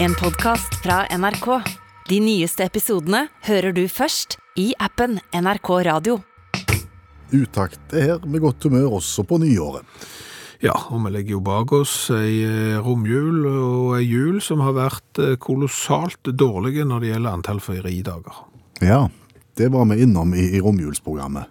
[0.00, 1.46] En podcast fra NRK.
[2.06, 6.20] De nyeste episodene hører du først i appen NRK Radio.
[7.34, 9.82] Utakt er med godt humør også på nyåret.
[10.62, 14.76] Ja, og vi legger jo bak oss ei eh, romjul og ei jul som har
[14.78, 18.38] vært eh, kolossalt dårlige når det gjelder antall fridager.
[18.78, 19.00] Ja,
[19.58, 21.50] det var vi innom i, i romjulsprogrammet.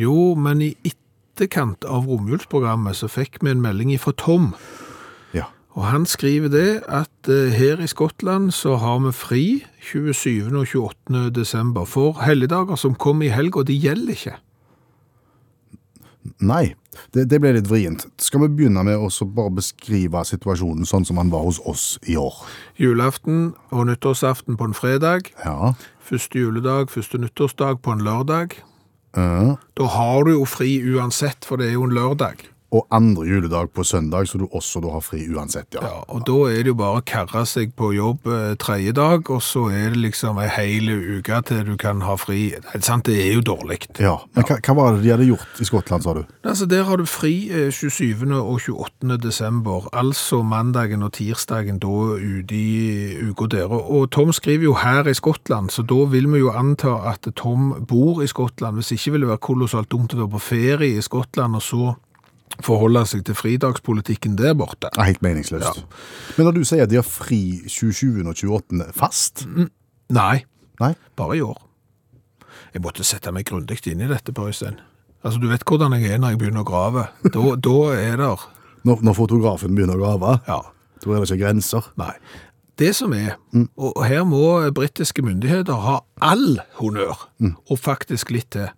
[0.00, 4.54] Jo, men i etterkant av romjulsprogrammet så fikk vi en melding fra Tom.
[5.76, 9.44] Og han skriver det at eh, her i Skottland så har vi fri
[9.90, 10.48] 27.
[10.56, 11.30] og 28.
[11.36, 14.36] desember for helligdager som kommer i helg, og de gjelder ikke.
[16.42, 16.74] Nei,
[17.14, 18.06] det, det ble litt vrient.
[18.20, 22.16] Skal vi begynne med å bare beskrive situasjonen sånn som den var hos oss i
[22.18, 22.40] år?
[22.80, 25.74] Julaften og nyttårsaften på en fredag, Ja.
[26.00, 28.56] første juledag, første nyttårsdag på en lørdag.
[29.16, 29.56] Ja.
[29.76, 32.48] Da har du jo fri uansett, for det er jo en lørdag.
[32.74, 35.84] Og andre juledag på søndag, så du også da har fri uansett, ja.
[35.86, 39.30] Ja, og da er det jo bare å karre seg på jobb eh, tredje dag,
[39.30, 42.48] og så er det liksom ei hel uke til du kan ha fri.
[42.54, 43.82] Det er, sant, det er jo dårlig.
[44.02, 46.22] Ja, Men hva, hva var det de hadde gjort i Skottland, sa du?
[46.46, 48.26] Altså, der har du fri eh, 27.
[48.36, 49.18] og 28.
[49.22, 53.70] desember, altså mandagen og tirsdagen da ute i uka der.
[53.72, 57.26] Og og Tom skriver jo her i Skottland, så da vil vi jo anta at
[57.36, 58.76] Tom bor i Skottland.
[58.76, 61.94] Hvis ikke vil det være kolossalt dumt å være på ferie i Skottland, og så
[62.64, 64.88] forholde seg til fridagspolitikken der borte.
[64.96, 65.82] Ja, helt meningsløst.
[66.38, 68.22] Men når du sier at de har fri 27.
[68.24, 68.86] og 28.
[68.96, 69.46] fast?
[70.10, 70.44] Nei,
[70.80, 70.92] Nei?
[71.16, 71.58] bare i år.
[72.74, 74.78] Jeg måtte sette meg grundig inn i dette, Per Øystein.
[75.24, 77.06] Altså, du vet hvordan jeg er når jeg begynner å grave.
[77.24, 78.32] Da, da er det
[78.86, 80.60] Når, når fotografen begynner å grave, Ja,
[81.02, 81.88] da er det ikke grenser.
[82.00, 82.12] nei.
[82.76, 83.38] Det som er,
[83.80, 84.42] og her må
[84.76, 87.22] britiske myndigheter ha all honnør,
[87.70, 88.68] og faktisk litt til.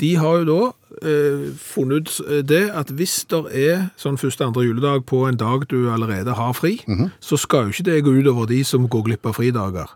[0.00, 0.60] De har jo da
[1.08, 5.66] eh, funnet ut det at hvis det er sånn første andre juledag på en dag
[5.70, 6.80] du allerede har fri,
[7.20, 9.92] så skal jo ikke det gå ut over de som går glipp av fridager.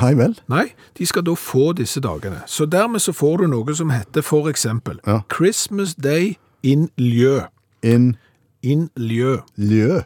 [0.00, 0.34] Nei vel?
[0.50, 0.64] Nei,
[0.98, 2.40] de skal da få disse dagene.
[2.50, 5.20] Så dermed så får du noe som heter for eksempel Ja.
[5.30, 7.44] Christmas Day in lieu.
[7.82, 8.16] In?
[8.62, 9.42] In lieu.
[9.56, 10.02] Lieu?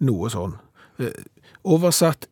[0.00, 0.56] Noe sånn.
[0.98, 1.12] Eh,
[1.64, 2.26] oversatt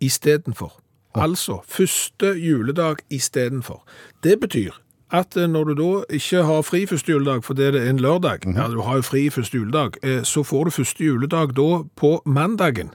[0.00, 0.76] istedenfor.
[1.14, 3.82] Altså første juledag istedenfor.
[4.22, 4.70] Det betyr
[5.10, 8.46] at eh, når du da ikke har fri første juledag fordi det er en lørdag,
[8.46, 12.16] ja, du har jo fri første juledag, eh, så får du første juledag da på
[12.26, 12.94] mandagen.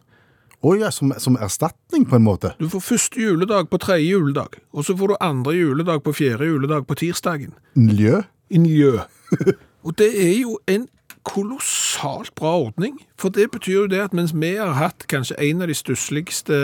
[0.66, 2.56] Å ja, som, som erstatning på en måte.
[2.58, 6.48] Du får første juledag på tredje juledag, og så får du andre juledag på fjerde
[6.50, 7.54] juledag på tirsdagen.
[7.76, 8.24] Ljø?
[8.50, 8.98] Njø.
[9.86, 10.88] Og det er jo en
[11.26, 15.66] kolossalt bra ordning, for det betyr jo det at mens vi har hatt kanskje en
[15.66, 16.60] av de stussligste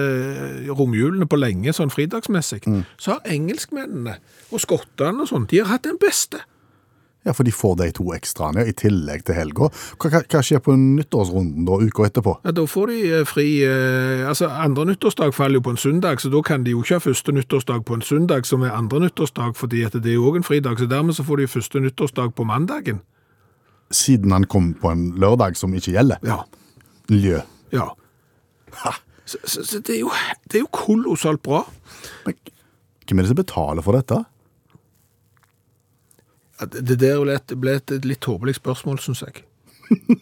[0.69, 2.63] romjulene på lenge, sånn fridagsmessig,
[3.01, 4.19] så har engelskmennene
[4.51, 6.43] og skottene og sånn, de har hatt den beste.
[7.21, 9.67] Ja, for de får de to ekstraene i tillegg til helga.
[10.01, 12.33] Hva, hva, hva skjer på nyttårsrunden da, uka etterpå?
[12.47, 16.21] Ja, Da får de eh, fri eh, Altså, andre nyttårsdag faller jo på en søndag,
[16.21, 19.03] så da kan de jo ikke ha første nyttårsdag på en søndag som er andre
[19.05, 21.83] nyttårsdag, fordi at det er jo òg en fridag, så dermed så får de første
[21.85, 23.03] nyttårsdag på mandagen.
[23.91, 26.21] Siden han kom på en lørdag som ikke gjelder.
[26.27, 26.41] Ja.
[27.11, 27.41] Ljø.
[27.75, 27.89] Ja.
[29.25, 30.11] Så, så, så det, er jo,
[30.47, 31.63] det er jo kolossalt bra.
[32.25, 32.37] Men
[33.07, 34.21] hvem er det som betaler for dette?
[36.61, 39.45] Ja, Det det der ble et, ble et litt tåpelig spørsmål, syns jeg.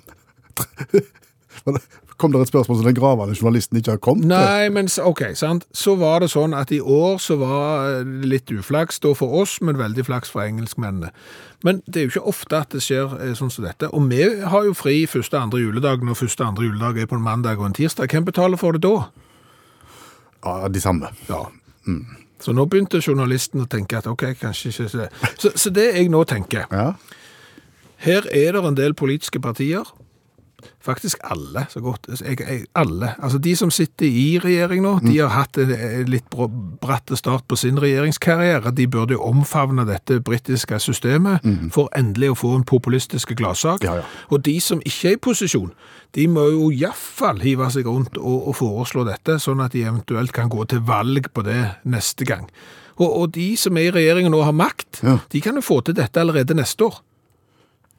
[2.20, 4.34] Kom det et spørsmål som den gravende journalisten ikke har kommet til?
[4.34, 5.66] Nei, men OK, sant.
[5.72, 9.58] Så var det sånn at i år så var det litt uflaks da for oss,
[9.64, 11.14] men veldig flaks for engelskmennene.
[11.64, 13.88] Men det er jo ikke ofte at det skjer eh, sånn som dette.
[13.96, 17.24] Og vi har jo fri første andre juledag når første andre juledag er på en
[17.24, 18.12] mandag og en tirsdag.
[18.12, 19.10] Hvem betaler for det da?
[20.44, 21.12] Ja, de samme.
[21.28, 21.46] Ja.
[22.40, 25.08] Så nå begynte journalisten å tenke at OK, kanskje ikke så
[25.40, 26.94] Så, så det jeg nå tenker Ja.
[28.00, 29.84] Her er det en del politiske partier,
[30.84, 33.14] faktisk alle, så godt, jeg, jeg, alle.
[33.20, 36.30] Altså de som sitter i regjering nå, de har hatt en, en litt
[36.82, 38.72] bratt start på sin regjeringskarriere.
[38.76, 43.84] De burde jo omfavne dette britiske systemet for endelig å få en populistisk gladsak.
[43.86, 44.08] Ja, ja.
[44.30, 45.72] Og de som ikke er i posisjon,
[46.18, 49.76] de må jo i hvert fall hive seg rundt og, og foreslå dette, sånn at
[49.76, 51.60] de eventuelt kan gå til valg på det
[51.90, 52.48] neste gang.
[53.00, 55.20] Og, og de som er i regjeringen nå har makt, Ja.
[55.32, 56.98] de kan jo få til dette allerede neste år.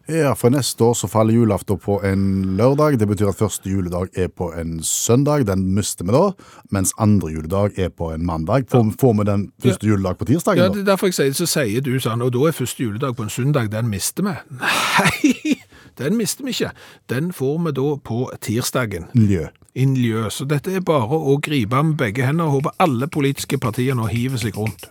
[0.08, 2.96] Ja, for neste år så faller julaften på en lørdag.
[2.98, 5.44] Det betyr at første juledag er på en søndag.
[5.46, 6.32] Den mister vi da.
[6.72, 8.66] Mens andre juledag er på en mandag.
[8.70, 11.46] Får, får vi den første juledag på tirsdagen Ja, det er derfor jeg sier, så
[11.46, 14.34] sier du sånn, og da er første juledag på en søndag, den mister vi.
[14.64, 15.56] Nei,
[16.00, 16.72] den mister vi ikke.
[17.12, 19.10] Den får vi da på tirsdagen.
[19.14, 19.46] Ljø.
[19.78, 20.26] Innljø.
[20.34, 24.08] Så dette er bare å gripe med begge hender og håpe alle politiske partier nå
[24.10, 24.88] hiver seg rundt.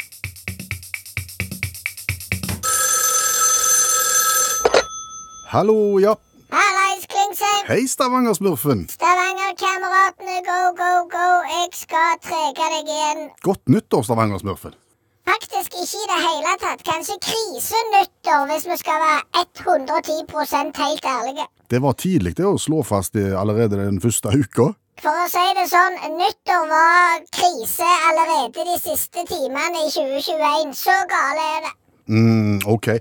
[5.50, 6.14] Hallo, ja.
[6.54, 7.64] Hallais, Klingsheim!
[7.68, 8.84] Hei, Stavanger-smurfen.
[8.90, 13.24] Stavanger kommer kameratene, go, go, go, jeg skal trege deg igjen.
[13.42, 14.76] Godt nyttår, Stavanger-smurfen.
[15.26, 16.84] Faktisk ikke i det hele tatt.
[16.86, 21.48] Kanskje krisenyttår, hvis vi skal være 110 helt ærlige.
[21.74, 24.68] Det var tidlig det å slå fast det allerede den første uka.
[25.02, 30.78] For å si det sånn, nyttår var krise allerede de siste timene i 2021.
[30.78, 31.74] Så gale er det.
[32.10, 32.94] Mm, ok.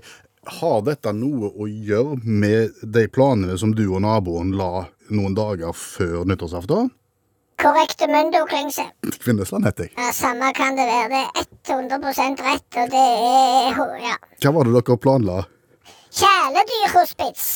[0.49, 5.75] Har dette noe å gjøre med de planene som du og naboen la noen dager
[5.77, 6.89] før nyttårsaften?
[7.59, 8.85] Korrekte mundo, Klingse.
[9.19, 9.93] Kvinnesland heter jeg.
[9.99, 11.09] Ja, samme kan det være.
[11.11, 14.15] Det er 100% rett, og det er ja.
[14.39, 15.39] Hva var det dere planla?
[16.09, 17.49] Kjæledyrhospits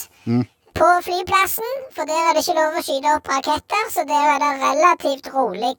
[0.74, 4.42] på flyplassen, for der er det ikke lov å skyte opp raketter, så der er
[4.44, 5.74] det relativt rolig.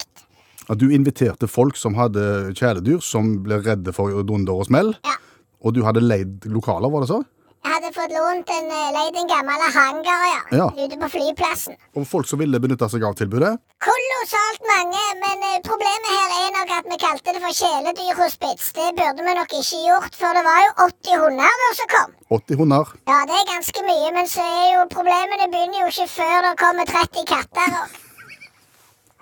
[0.71, 5.19] At du inviterte folk som hadde kjæledyr, som ble redde for dunder og smell, Ja.
[5.65, 7.23] Og du hadde leid lokaler, var det så?
[7.65, 10.67] Jeg hadde fått lånt en, eh, leid en gammel hangar, ja, Ja.
[10.85, 11.77] ute på flyplassen.
[11.97, 13.55] Og folk som ville benytte seg av tilbudet?
[13.81, 18.67] Kolossalt mange, men eh, problemet her er nok at vi kalte det for kjæledyrhospits.
[18.77, 22.13] Det burde vi nok ikke gjort, for det var jo 80 hunder som kom.
[22.37, 22.85] 80 hunder.
[23.09, 26.55] Ja, det er ganske mye, men så er jo problemene begynner jo ikke før det
[26.61, 27.71] kommer 30 katter.
[27.81, 27.89] Og,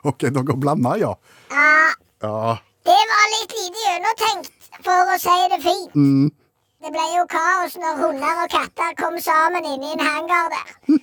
[0.10, 1.14] Ok, dere blanda, ja.
[1.54, 1.94] ja,
[2.26, 2.58] Ja.
[2.90, 4.50] det var litt lite gjennomtenkt,
[4.84, 5.94] for å si det fint.
[5.94, 6.30] Mm.
[6.82, 10.98] Det ble jo kaos når hunder og katter kom sammen inne i en hangar der.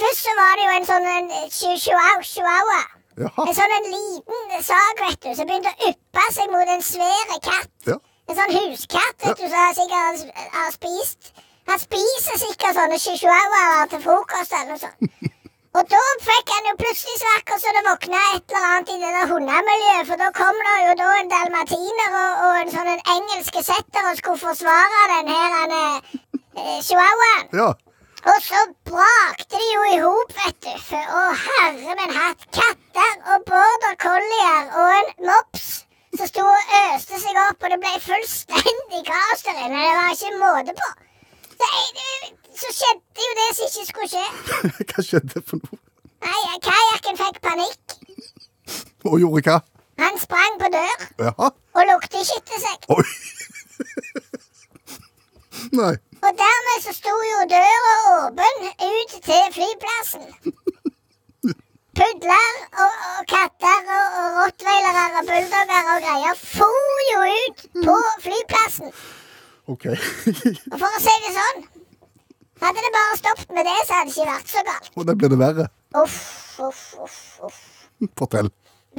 [0.00, 2.80] Først så var det jo en sånn en chi- chihuahua.
[3.20, 3.46] Jaha.
[3.48, 7.34] En sånn en liten sak, vet du, som begynte å yppe seg mot en svær
[7.42, 7.70] katt.
[7.90, 7.96] Ja.
[8.30, 11.32] En sånn huskatt, vet du, som han sikkert har- har spist.
[11.68, 15.29] Han spiser sikkert sånne chihuahuaer til frokost eller noe sånt.
[15.78, 18.96] Og da fikk han jo plutselig så og så det våkna et eller annet i
[19.02, 22.90] det der hundemiljøet, for da kom det jo da en dalmatiner og, og en sånn
[22.94, 27.46] en engelske setter og skulle forsvare den her han, eh, chihuahuaen.
[27.60, 27.68] Ja.
[28.30, 30.72] Og så brakte de jo i hop, vet du.
[30.88, 32.42] For å herre min hatt.
[32.58, 35.68] Katter og border collier og en mops
[36.18, 39.86] som sto og øste seg opp, og det ble fullstendig kaos der inne.
[39.86, 40.90] Det var ikke måte på.
[41.54, 44.26] Så, jeg- så skjedde jo det som ikke skulle skje.
[44.90, 45.80] Hva skjedde for noe?
[46.20, 47.96] Nei, Kajakken fikk panikk.
[49.08, 49.58] Og gjorde hva?
[50.00, 51.32] Han sprang på dør Ja.
[51.48, 52.78] og lukte ikke etter seg.
[52.92, 53.06] Oi.
[55.80, 55.94] Nei.
[56.20, 60.26] Og dermed så sto jo døra åpen ut til flyplassen.
[62.00, 62.52] Pudler
[62.84, 67.96] og, og katter og, og rottweilere og bulldogger og greier for jo ut på
[68.26, 68.92] flyplassen.
[69.72, 69.88] Ok.
[69.90, 71.64] Og for å si det sånn
[72.60, 74.90] Hadde det bare stoppet med det, så hadde det ikke vært så galt.
[74.96, 75.68] Og da ble det verre.
[76.02, 76.18] Uff,
[76.60, 77.20] uff, uff.
[77.48, 77.60] uff.
[78.18, 78.50] Fortell.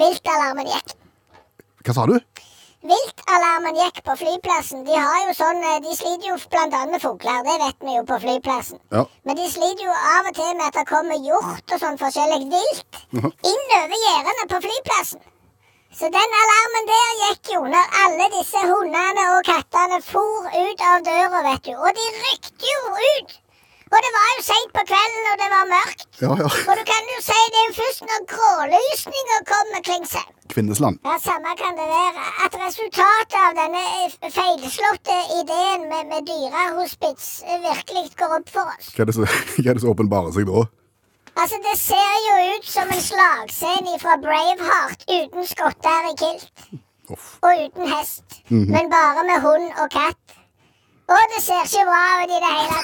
[0.02, 0.96] Viltalarmen gikk.
[1.86, 2.16] Hva sa du?
[2.81, 4.81] Viltalarmen gikk på flyplassen.
[4.88, 8.04] De har jo sånn, eh, de sliter jo annet med fugler, det vet vi jo
[8.10, 8.80] på flyplassen.
[8.92, 9.04] Ja.
[9.25, 12.50] Men de sliter jo av og til med at det kommer hjort og sånn forskjellig
[12.56, 15.22] vilt innover gjerdene på flyplassen.
[15.94, 21.02] Så den alarmen der gikk jo når alle disse hundene og kattene for ut av
[21.06, 21.74] døra, vet du.
[21.75, 23.42] Og de rykte jo ut!
[23.92, 26.04] Og det var jo seint på kvelden, og det var mørkt.
[26.24, 26.50] Ja, ja.
[26.70, 30.32] Og du kan jo si det er jo først når grålysninga kommer, Klingsheim.
[30.54, 31.00] Kvinnesland.
[31.08, 32.24] Ja, Samme kan det være.
[32.46, 33.84] At resultatet av denne
[34.38, 38.92] feilslåtte ideen med, med dyrehospits eh, virkelig går opp for oss.
[38.96, 40.66] Hva er det som som åpenbarer seg da?
[41.42, 46.51] Altså, Det ser jo ut som en slagscene fra Braveheart uten skotter i kilt.
[47.44, 48.24] Og uten hest.
[48.50, 50.38] Men bare med hund og katt.
[51.12, 52.81] Og det ser ikke bra ut i det hele.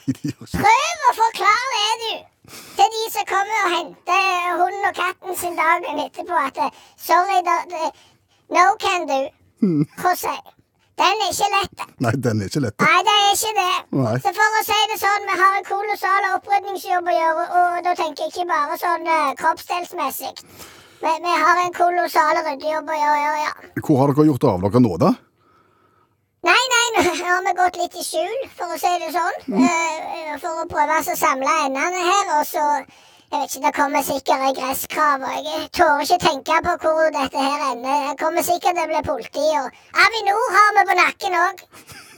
[0.00, 2.54] Nei, det gjør ikke Prøv å forklare det, du.
[2.76, 4.30] Til de som kommer og henter
[4.60, 7.90] hunden og katten sin dagen etterpå at eh, Sorry, da, da,
[8.56, 9.20] no can do.
[9.60, 10.40] Hvordan sier
[11.00, 11.84] Den er ikke lett.
[12.04, 12.82] Nei, den er ikke lett.
[12.84, 13.76] Nei, det er ikke det.
[14.00, 14.16] Nei.
[14.24, 17.94] Så for å si det sånn, vi har en kolossal opprydningsjobb å gjøre, og da
[17.96, 20.34] tenker jeg ikke bare sånn uh, kroppsdelsmessig.
[21.00, 23.54] Vi, vi har en kolossal ryddejobb å gjøre, ja.
[23.80, 25.14] Hvor har dere gjort av dere nå, da?
[26.40, 29.38] Nei, nei, nå har vi gått litt i skjul, for å si det sånn.
[29.60, 32.66] eh, for å prøve å samle endene her, og så
[33.30, 37.38] Jeg vet ikke, det kommer sikkert regresskrav, og jeg tårer ikke tenke på hvor dette
[37.38, 38.08] her ender.
[38.08, 39.68] Det kommer sikkert til å bli politi, og
[40.04, 41.62] Avinor har vi på nakken òg.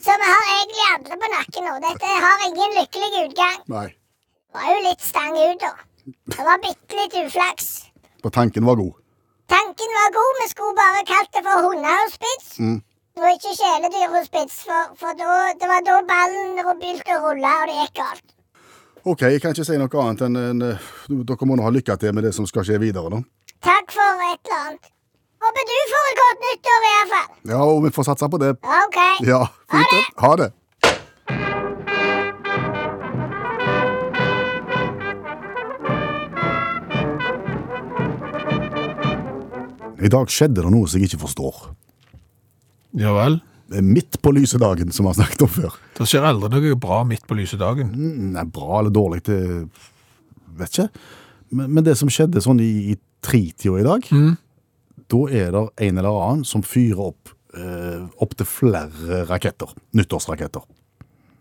[0.06, 1.74] Så vi har egentlig alle på nakken nå.
[1.84, 3.58] Dette har ingen lykkelig utgang.
[3.74, 3.84] Nei.
[3.92, 5.74] Det var jo litt stang ut, da.
[6.32, 7.68] Det var bitte litt uflaks.
[8.24, 8.96] For tanken var god.
[9.52, 11.68] Tanken var god, vi skulle bare kalt det for
[13.16, 13.20] hundehospits.
[13.20, 17.76] var ikke kjæledyrhospits, for, for da, det var da ballen begynte å rulle, og det
[17.80, 18.24] gikk galt.
[19.04, 20.78] Ok, jeg kan ikke si noe annet enn enn, eh,
[21.10, 23.22] dere må nå ha lykke til med det som skal skje videre, da.
[23.62, 24.90] Takk for et eller annet.
[25.42, 27.30] Håper du får et godt nyttår, i hvert fall.
[27.50, 28.56] Ja, og vi får satse på det.
[28.62, 28.98] OK.
[29.26, 30.04] Ja, fint det.
[30.22, 30.52] Ha det.
[40.02, 41.72] I dag skjedde det noe som jeg ikke forstår.
[42.98, 43.40] Ja vel?
[43.82, 45.76] Midt på lysedagen, som vi har snakket om før.
[45.96, 47.88] Det skjer aldri noe bra midt på lyse dagen.
[47.96, 49.38] Mm, Nei, bra eller dårlig, det
[50.58, 50.88] vet ikke.
[51.56, 54.10] Men, men det som skjedde sånn i, i tritida i dag,
[55.12, 59.72] da er det en eller annen som fyrer opp eh, opp til flere raketter.
[59.96, 60.64] Nyttårsraketter.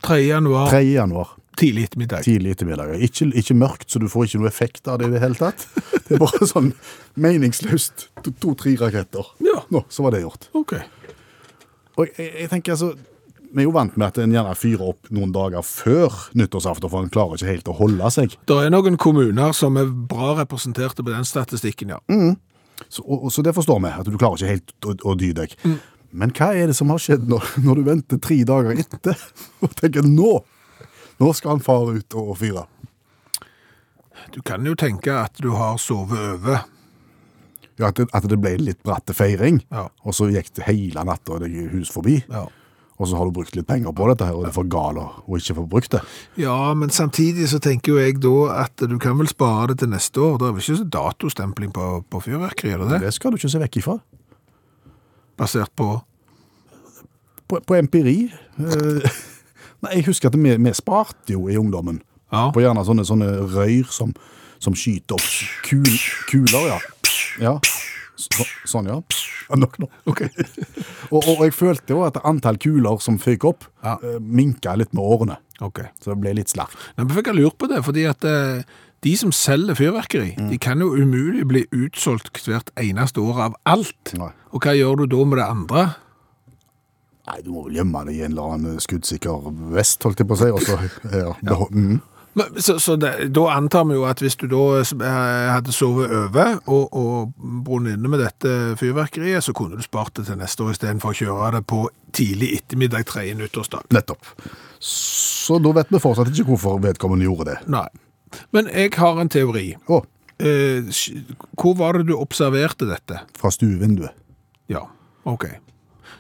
[0.08, 0.17] 3.
[0.31, 0.79] januar, 3.
[0.96, 2.24] januar, tidlig ettermiddag.
[2.25, 2.96] tidlig ettermiddag.
[3.05, 5.67] Ikke, ikke mørkt, så du får ikke noe effekt av det i det hele tatt.
[6.08, 6.72] Det er bare sånn
[7.22, 8.08] meningsløst.
[8.25, 9.29] To- To-tre raketter.
[9.46, 9.60] Ja.
[9.72, 10.48] Nå, så var det gjort.
[10.58, 10.74] Ok.
[12.00, 12.93] Og jeg, jeg tenker altså
[13.51, 17.03] Vi er jo vant med at en gjerne fyrer opp noen dager før nyttårsaften, for
[17.03, 18.38] en klarer ikke helt å holde seg.
[18.48, 22.00] Det er noen kommuner som er bra representerte på den statistikken, ja.
[22.88, 25.57] Så, og, så det forstår vi, at du klarer ikke helt å, å dy deg.
[26.15, 29.19] Men hva er det som har skjedd når, når du venter tre dager etter
[29.63, 30.38] og tenker nå?
[31.21, 32.65] Nå skal han fare ut og fyre.
[34.31, 36.63] Du kan jo tenke at du har sovet over.
[37.82, 39.88] Ja, at, det, at det ble litt bratte feiring, Ja.
[40.06, 42.20] og så gikk det hele natta deg hus forbi.
[42.30, 42.46] Ja.
[43.02, 45.00] Og så har du brukt litt penger på dette her, og det er for gal
[45.02, 45.08] å
[45.40, 46.02] ikke få brukt det.
[46.38, 49.90] Ja, men samtidig så tenker jo jeg da at du kan vel spare det til
[49.90, 50.36] neste år.
[50.38, 53.00] Det er vel ikke så datostempling på, på fyrverkeri, er det det?
[53.08, 53.98] Det skal du ikke se vekk ifra.
[55.42, 55.90] Basert på
[57.50, 59.18] På, på empiri eh,
[59.82, 61.98] Nei, jeg husker at vi, vi sparte jo i ungdommen.
[62.32, 62.52] Ja.
[62.54, 64.12] På gjerne sånne, sånne røyr som,
[64.62, 65.26] som skyter opp
[65.66, 65.90] kul,
[66.30, 66.78] kuler, ja.
[67.40, 67.56] Ja.
[68.22, 69.00] Så, sånn, ja.
[69.50, 69.56] ja.
[69.58, 69.88] Nok nå.
[70.06, 70.20] Ok.
[71.16, 73.96] Og, og jeg følte jo at antall kuler som føyk opp, Ja.
[74.06, 75.38] eh, minka litt med årene.
[75.62, 75.80] ok.
[76.00, 76.76] Så det ble litt slark.
[76.98, 78.62] Men jeg lurt på det, fordi at eh,
[79.02, 84.14] de som selger fyrverkeri, de kan jo umulig bli utsolgt hvert eneste år av alt.
[84.20, 84.30] Nei.
[84.54, 85.84] Og hva gjør du da med det andre?
[87.32, 90.38] Nei, du må vel gjemme det i en eller annen skuddsikker vest, holdt jeg på
[90.38, 90.50] å si.
[90.54, 90.78] Og så,
[91.24, 92.00] ja, beho- mm.
[92.34, 96.14] Men, så så det, da antar vi jo at hvis du da eh, hadde sovet
[96.16, 97.34] over og, og
[97.66, 101.20] brunnet inne med dette fyrverkeriet, så kunne du spart det til neste år istedenfor å
[101.20, 101.82] kjøre det på
[102.16, 103.92] tidlig ettermiddag tredje nyttårsdag.
[103.92, 104.32] Nettopp.
[104.80, 107.60] Så da vet vi fortsatt ikke hvorfor vedkommende gjorde det.
[107.72, 107.88] Nei.
[108.56, 109.74] Men jeg har en teori.
[109.92, 110.08] Oh.
[110.40, 110.88] Eh,
[111.60, 113.20] hvor var det du observerte dette?
[113.38, 114.16] fra stuevinduet.
[114.72, 114.88] Ja,
[115.28, 115.50] ok.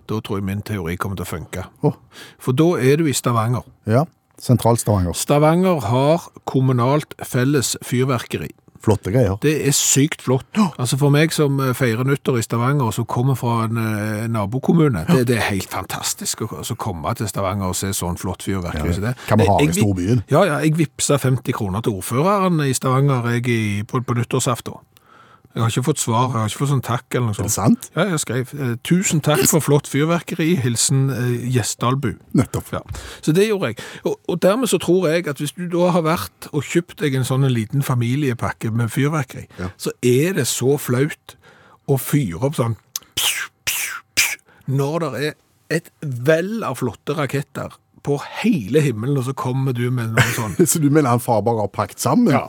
[0.09, 1.63] Da tror jeg min teori kommer til å funke.
[1.87, 1.95] Oh.
[2.41, 3.63] For da er du i Stavanger.
[3.87, 4.03] ja.
[4.41, 5.13] Sentral-Stavanger.
[5.17, 8.49] Stavanger har kommunalt felles fyrverkeri.
[8.81, 9.35] Flotte greier.
[9.43, 10.57] Det er sykt flott.
[10.57, 14.23] Altså For meg som eh, feirer nyttår i Stavanger, og som kommer fra en eh,
[14.31, 18.95] nabokommune, det, det er helt fantastisk å komme til Stavanger og se sånn flott fyrverkeri.
[18.97, 19.15] Ja, det.
[19.29, 20.23] kan vi ha i storbyen?
[20.33, 20.61] Ja, ja.
[20.65, 24.81] Jeg vippsa 50 kroner til ordføreren i Stavanger jeg, på, på nyttårsaften.
[25.51, 27.43] Jeg har ikke fått svar, jeg har ikke fått sånn takk eller noe sånt.
[27.43, 27.87] Er det sant?
[27.97, 32.13] Ja, jeg skrev eh, 'Tusen takk for flott fyrverkeri', hilsen eh, Gjesdalbu.
[32.39, 32.71] Nettopp.
[32.71, 32.79] Ja,
[33.21, 33.81] så det gjorde jeg.
[34.07, 37.15] Og, og dermed så tror jeg at hvis du da har vært og kjøpt deg
[37.19, 39.69] en sånn liten familiepakke med fyrverkeri, Ja.
[39.77, 41.35] så er det så flaut
[41.91, 42.77] å fyre opp sånn
[44.71, 45.33] når det er
[45.75, 50.55] et vell av flotte raketter på hele himmelen, og så kommer du med noe sånn
[50.71, 52.43] Så du mener han far bare har pakket sammen Ja.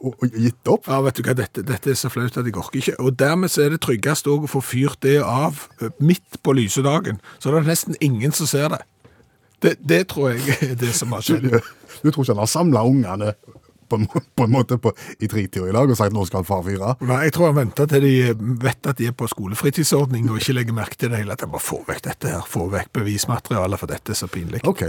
[0.00, 0.86] og, og gitt opp?
[0.90, 2.96] Ja, vet du hva, dette, dette er så flaut at jeg orker ikke.
[3.02, 5.66] Og dermed så er det tryggest å få fyrt det av
[5.98, 8.82] midt på lysedagen, så det er nesten ingen som ser det.
[9.64, 11.46] Det, det tror jeg er det som har Du, skjedd.
[12.02, 13.30] du tror ikke han har samla ungene
[13.88, 16.64] på, en på en måte på, i tritida i lag og sagt nå skal far
[16.66, 16.94] fyre?
[17.06, 18.14] Nei, jeg tror han venter til de
[18.62, 21.36] vet at de er på skolefritidsordning og ikke legger merke til det hele.
[21.36, 24.62] At jeg bare får vekk dette her, får vekk bevismaterialet, for dette er så pinlig.
[24.68, 24.86] OK,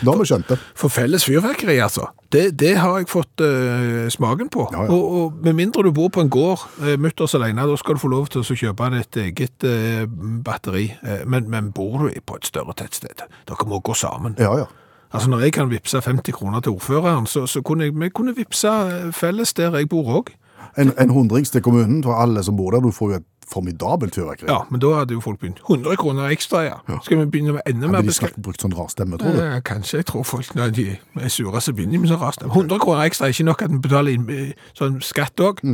[0.00, 0.58] da har vi skjønt det.
[0.78, 2.10] For felles fyrverkeri, altså.
[2.30, 4.68] Det, det har jeg fått uh, smaken på.
[4.70, 4.94] Ja, ja.
[4.94, 8.02] Og, og med mindre du bor på en gård uh, mutters alene, da skal du
[8.04, 10.04] få lov til å kjøpe ditt eget uh,
[10.46, 10.90] batteri.
[11.02, 14.36] Eh, men, men bor du på et større tettsted, dere må gå sammen.
[14.40, 14.68] Ja, ja.
[15.12, 18.36] Altså Når jeg kan vippse 50 kroner til ordføreren, så, så kunne jeg, vi kunne
[18.36, 20.30] vippse eh, felles der jeg bor òg.
[20.78, 22.80] En, en hundrings til kommunen for alle som bor der.
[22.80, 24.46] Du får jo et formidabelt fyrverkeri.
[24.52, 25.58] Ja, men da hadde jo folk begynt.
[25.66, 26.76] 100 kroner ekstra, ja.
[27.02, 29.40] Skal vi begynne med enda mer Hadde de brukt sånn rar stemme, tror du?
[29.42, 29.98] Eh, kanskje.
[30.04, 30.84] Jeg tror folk når de
[31.18, 32.54] er sure, så begynner de med sånn rar stemme.
[32.54, 35.64] 100 kroner ekstra er ikke nok at en betaler inn eh, sånn skatt òg.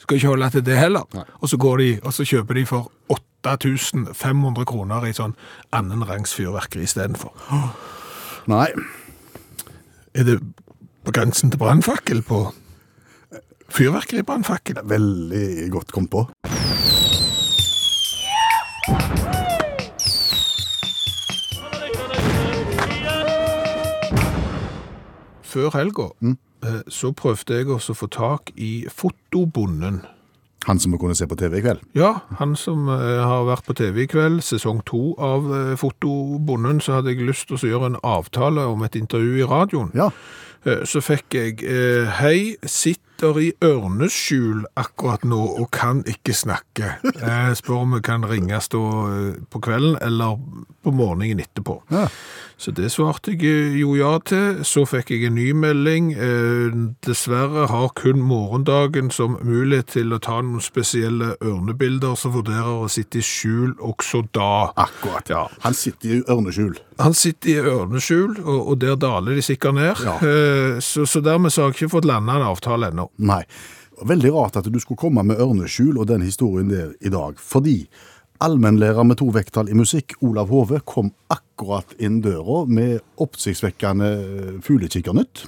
[0.00, 1.04] Skal ikke holde til det heller.
[1.42, 5.36] Og så går de, og så kjøper de for 8500 kroner i sånn
[5.76, 7.36] annenrangs fyrverkeri istedenfor.
[8.46, 8.68] Nei.
[10.14, 10.36] Er det
[11.02, 12.44] på grensen til brannfakkel på
[13.74, 14.78] fyrverkeribrannfakkel?
[14.86, 16.22] Veldig godt kommet på.
[25.42, 26.38] Før helga mm.
[26.88, 30.04] så prøvde jeg også å få tak i fotobonden.
[30.66, 31.82] Han som vi kunne se på TV i kveld.
[31.94, 36.80] Ja, han som eh, har vært på TV i kveld, sesong to av eh, Fotobonden,
[36.82, 39.92] så hadde jeg lyst til å gjøre en avtale om et intervju i radioen.
[39.94, 40.10] Ja.
[40.66, 41.62] Eh, Så fikk jeg
[42.18, 46.96] Hei, sitter i ørneskjul akkurat nå og kan ikke snakke.
[47.14, 48.80] Jeg spør om vi kan ringes da
[49.48, 50.34] på kvelden eller
[50.84, 51.78] på morgenen etterpå.
[51.94, 52.08] Ja.
[52.56, 54.62] Så det svarte jeg eh, jo ja til.
[54.64, 56.06] Så fikk jeg en ny melding.
[56.16, 62.80] Eh, Dessverre har kun morgendagen som mulighet til å ta noen spesielle ørnebilder, så vurderer
[62.86, 64.72] å sitte i skjul også da.
[64.86, 65.28] Akkurat.
[65.28, 65.44] Ja.
[65.66, 66.80] Han sitter i ørneskjul.
[67.04, 70.04] Han sitter i ørneskjul, og, og der daler de sikkert ned.
[70.06, 70.16] Ja.
[70.24, 73.10] Eh, Så, så dermed så har jeg ikke fått landa en avtale ennå.
[73.18, 73.42] Nei.
[74.04, 77.36] Veldig rart at du skulle komme med ørneskjul og den historien der i dag.
[77.40, 77.82] Fordi
[78.44, 85.46] allmennlærer med to vekttall i musikk, Olav Hove, kom akkurat inn døra med oppsiktsvekkende fuglekikkernytt.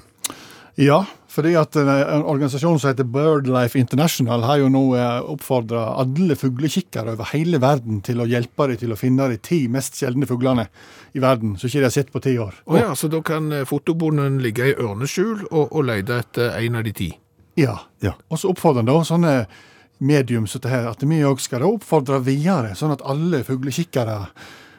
[0.79, 4.83] Ja, fordi at eh, en organisasjon som heter BirdLife International har jo nå
[5.35, 9.65] oppfordra alle fuglekikkere over hele verden til å hjelpe dem til å finne de ti
[9.73, 10.69] mest sjeldne fuglene
[11.19, 12.61] i verden som ikke de har sett på ti år.
[12.71, 16.79] Å ja, så da kan eh, fotobonden ligge i ørneskjul og, og lete etter en
[16.79, 17.11] av de ti.
[17.59, 17.81] Ja.
[18.05, 18.15] Ja.
[18.31, 19.35] Og så oppfordrer han da sånne
[19.99, 24.19] medium her, at vi òg skal oppfordre videre, sånn at alle fuglekikkere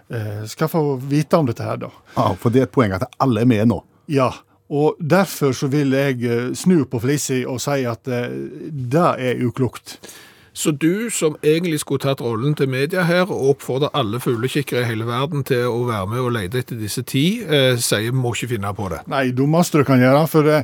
[0.10, 1.92] eh, skal få vite om dette her, da.
[2.16, 3.82] Ja, for det er et poeng at alle er med nå.
[4.12, 4.32] Ja.
[4.70, 8.34] Og derfor så vil jeg eh, snu på flisa og si at eh,
[8.70, 9.98] det er uklokt.
[10.53, 14.89] Så du som egentlig skulle tatt rollen til media her og oppfordre alle fuglekikkere i
[14.89, 18.50] hele verden til å være med og lete etter disse ti, eh, sier må ikke
[18.56, 19.00] finne på det.
[19.08, 20.25] Nei, dummeste du kan gjøre.
[20.27, 20.60] For det,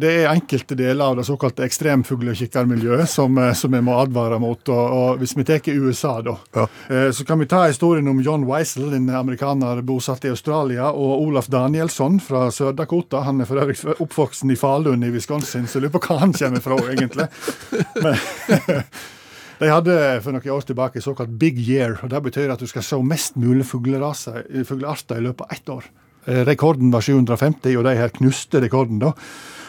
[0.00, 4.60] det er enkelte deler av det såkalte ekstremfuglekikkermiljøet som, eh, som vi må advare mot.
[4.68, 6.66] Og, og Hvis vi tar USA, da, Ja.
[6.90, 11.22] eh, så kan vi ta historien om John Weisel, en amerikaner bosatt i Australia, og
[11.26, 13.22] Olaf Danielsson fra Sør-Dakota.
[13.24, 16.60] Han er for øvrig oppvoksen i Falun i Wisconsin, så lurer på hva han kommer
[16.60, 17.28] fra, egentlig.
[18.04, 18.84] Men,
[19.60, 21.98] De hadde for noen år tilbake såkalt big year.
[22.02, 25.68] og Det betyr at du skal se mest mulig fugleraser- fuglearter i løpet av ett
[25.68, 25.84] år.
[26.26, 28.98] Eh, Rekorden var 750, og de her knuste rekorden.
[28.98, 29.12] da.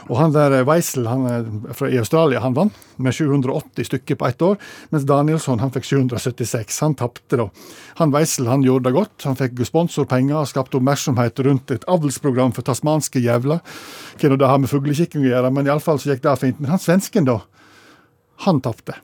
[0.07, 4.27] Og han der eh, Weisel han fra i Australia han vant med 780 stykker på
[4.27, 4.57] ett år,
[4.91, 6.79] mens Danielsson han fikk 776.
[6.79, 7.49] Han tapte, da.
[7.97, 9.25] Han Weisel han gjorde det godt.
[9.25, 13.59] Han fikk sponsorpenger og skapte oppmerksomhet rundt et avlsprogram for tasmanske jævler.
[14.17, 16.59] Hva nå det har med fuglekikking å gjøre, men iallfall så gikk det fint.
[16.59, 17.41] Men han svensken, da.
[18.43, 18.97] Han tapte.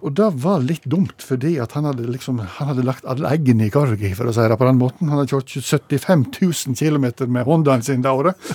[0.00, 3.68] Og det var litt dumt, fordi at han hadde liksom, han hadde lagt alle eggene
[3.68, 5.10] i korget, for å si det på den måten.
[5.12, 8.52] Han hadde kjørt 75 000 km med Hondaen sin det året.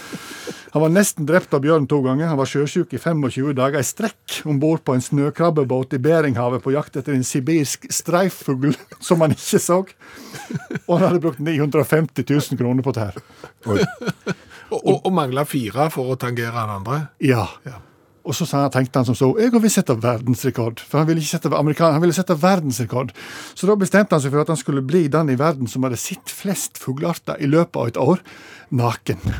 [0.74, 2.28] Han var nesten drept av bjørn to ganger.
[2.30, 6.62] Han var sjøsjuk i 25 dager i strekk om bord på en snøkrabbebåt i Beringhavet
[6.62, 8.76] på jakt etter en sibirsk streifugl
[9.08, 9.80] som han ikke så.
[10.86, 13.22] Og han hadde brukt 950 000 kroner på det her.
[13.66, 17.02] Og, og, og mangla fire for å tangere den andre.
[17.24, 17.48] Ja.
[17.66, 17.80] Ja.
[18.28, 20.82] Og så tenkte han som så jeg vil sette verdensrekord.
[20.84, 23.14] For han ville ikke sette amerikan, han ville sette verdensrekord.
[23.56, 26.00] Så da bestemte han seg for at han skulle bli den i verden som hadde
[26.02, 28.24] sett flest fuglearter i løpet av et år,
[28.76, 29.24] naken.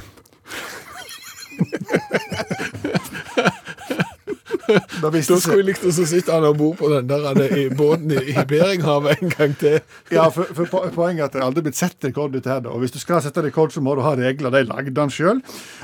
[4.68, 7.54] Da Da skulle jeg likt å sitte han om bord på den der han er
[7.56, 9.78] i båten i, i Beringhavet en gang til.
[10.18, 12.62] Ja, for, for Poenget er at det aldri blitt sett rekord dette her.
[12.66, 12.74] da.
[12.76, 14.54] Og Hvis du skal sette rekord, så må du ha regler.
[14.54, 15.42] De lagde han sjøl.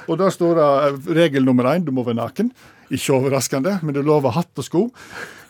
[0.07, 2.51] Og da står det eh, regel nummer én, du må være naken.
[2.91, 4.83] Ikke overraskende, men du lover hatt og sko.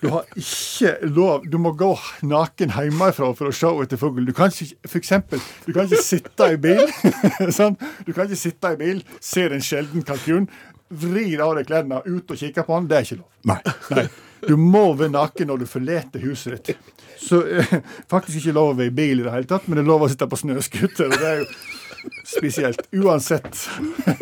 [0.03, 1.93] Du har ikke lov Du må gå
[2.27, 4.25] naken hjemmefra for å se etter fugl.
[4.27, 6.83] Du kan ikke for eksempel, du kan ikke sitte i bil.
[7.59, 7.79] sånn.
[8.05, 10.49] Du kan ikke sitte i bil, ser en sjelden kalkun,
[10.93, 12.91] vrir av deg klærne, ut og kikker på den.
[12.91, 13.29] Det er ikke lov.
[13.49, 13.59] Nei.
[13.95, 14.07] Nei.
[14.43, 16.99] Du må være naken når du forlater huset ditt.
[17.23, 17.77] Så eh,
[18.11, 20.03] faktisk ikke lov å være i bil i det hele tatt, men det er lov
[20.03, 21.15] å sitte på snøscooter.
[21.15, 21.47] Det er jo
[22.27, 22.83] spesielt.
[22.99, 23.63] Uansett.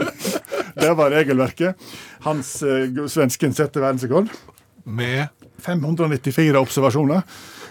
[0.75, 1.75] Det var regelverket.
[2.25, 4.31] Hans eh, svensken setter verdensrekord.
[4.83, 5.27] Med
[5.61, 7.21] 594 observasjoner.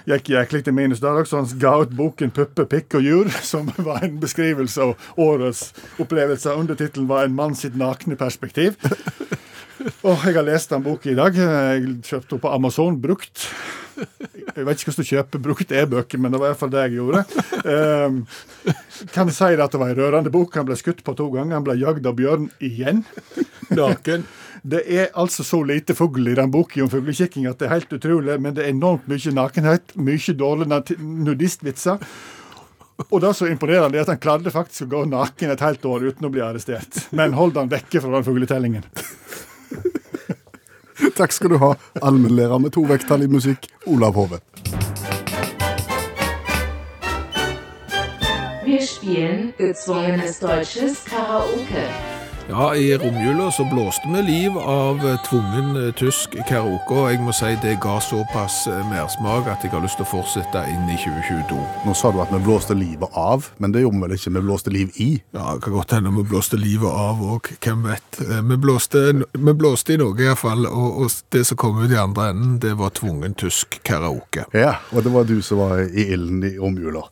[0.09, 1.43] Gikk jæklig til minus der også.
[1.43, 6.57] Han ga ut boken 'Puppe, pikk og jur', som var en beskrivelse av årets opplevelser.
[6.57, 8.77] Undertittelen var 'En mann sitt nakne perspektiv'.
[9.81, 11.37] Og jeg har lest den boka i dag.
[11.37, 13.47] Jeg kjøpte henne på Amazon brukt.
[14.01, 16.85] Jeg vet ikke hvordan du kjøper brukt e-bøker, men det var i hvert fall det
[16.87, 17.25] jeg gjorde.
[17.65, 18.21] Um,
[19.15, 20.57] kan si at det var en rørende bok.
[20.57, 21.59] Han ble skutt på to ganger.
[21.59, 23.05] Han ble jagd av bjørn igjen.
[23.71, 24.25] naken.
[24.63, 27.95] Det er altså så lite fugl i den boka om fuglekikking at det er helt
[27.97, 32.03] utrolig, men det er enormt mye nakenhet, mye dårlige nudistvitser.
[33.09, 35.87] Og det som er imponerende, er at han klarte faktisk å gå naken et helt
[35.89, 37.07] år uten å bli arrestert.
[37.17, 38.85] Men hold han vekke fra den fugletellingen.
[41.21, 44.41] Takk skal du ha, allmennlærer med to vekttall i musikk, Olav Hove.
[48.65, 52.20] Wir spielen gezwungenes deutsches Karaoke.
[52.51, 57.31] Ja, i romjula så blåste vi liv av tvungen eh, tysk karaoke, og jeg må
[57.37, 60.97] si det ga såpass eh, mersmak at jeg har lyst til å fortsette inn i
[60.99, 61.59] 2022.
[61.87, 64.43] Nå sa du at vi blåste livet av, men det gjorde vi vel ikke, vi
[64.49, 65.09] blåste liv i.
[65.37, 68.19] Ja, det kan godt hende vi blåste livet av òg, hvem vet.
[68.27, 69.03] Eh, Vi blåste,
[69.47, 72.73] vi blåste i noe iallfall, og, og det som kom ut i andre enden, det
[72.81, 74.49] var tvungen tysk karaoke.
[74.59, 77.07] Ja, og det var du som var i ilden i romjula,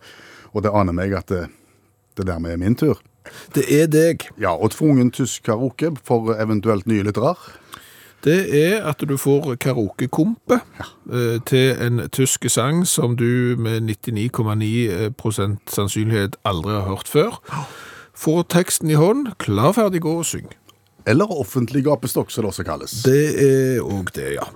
[0.51, 1.44] Og det aner meg at det,
[2.18, 2.98] det dermed er min tur.
[3.55, 4.29] Det er deg.
[4.41, 7.35] Ja, og tvungen tysk karaoke for eventuelt nye lyttere.
[8.25, 10.87] Det er at du får karaokekompe ja.
[11.47, 17.38] til en tysk sang som du med 99,9% sannsynlighet aldri har hørt før.
[18.19, 20.51] Får teksten i hånd, klar, ferdig, gå og syng.
[21.07, 22.97] Eller offentlig gapestokk, som det også kalles.
[23.07, 24.49] Det er òg det, ja.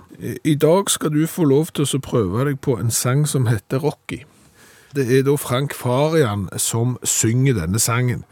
[0.43, 3.81] I dag skal du få lov til å prøve deg på en sang som heter
[3.81, 4.25] Rocky.
[4.93, 8.27] Det er da Frank Farian som synger denne sangen.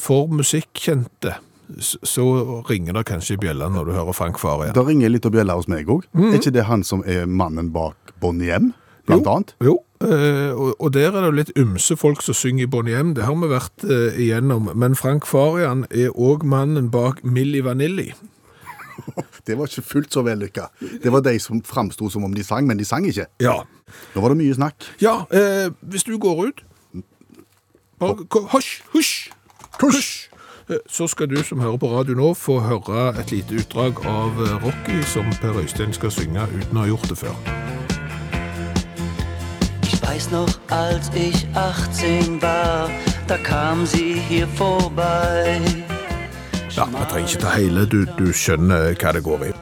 [0.00, 1.36] For musikkjente
[1.78, 2.24] så
[2.66, 4.74] ringer det kanskje i bjella når du hører Frank Farian.
[4.74, 6.06] Da ringer litt og bjella hos meg òg.
[6.18, 8.72] Er ikke det han som er mannen bak Bonnie M,
[9.06, 9.52] blant Jo, annet?
[9.62, 12.98] Jo, eh, og, og der er det jo litt ymse folk som synger i Bonnie
[12.98, 13.12] M.
[13.14, 14.72] Det har vi vært eh, igjennom.
[14.74, 18.10] Men Frank Farian er òg mannen bak Milli Vanilli.
[19.46, 20.66] Det var ikke fullt så vellykka.
[21.02, 23.24] Det var de som framsto som om de sang, men de sang ikke.
[23.40, 23.60] Ja.
[24.14, 24.90] Nå var det mye snakk.
[25.00, 26.66] Ja, eh, hvis du går ut
[28.00, 29.16] Hysj, hysj,
[29.88, 30.28] hysj!
[30.70, 34.36] Eh, Så skal du som hører på radio nå få høre et lite utdrag av
[34.44, 37.34] eh, Rocky som Per Øystein skal synge uten å ha gjort det før.
[39.84, 42.90] Ich weiß noch, als ich 18 war,
[43.28, 45.60] da kam sie hier vorbei.
[46.76, 49.52] Ja, man trenger ikke ta hele, du, du skjønner hva det går i.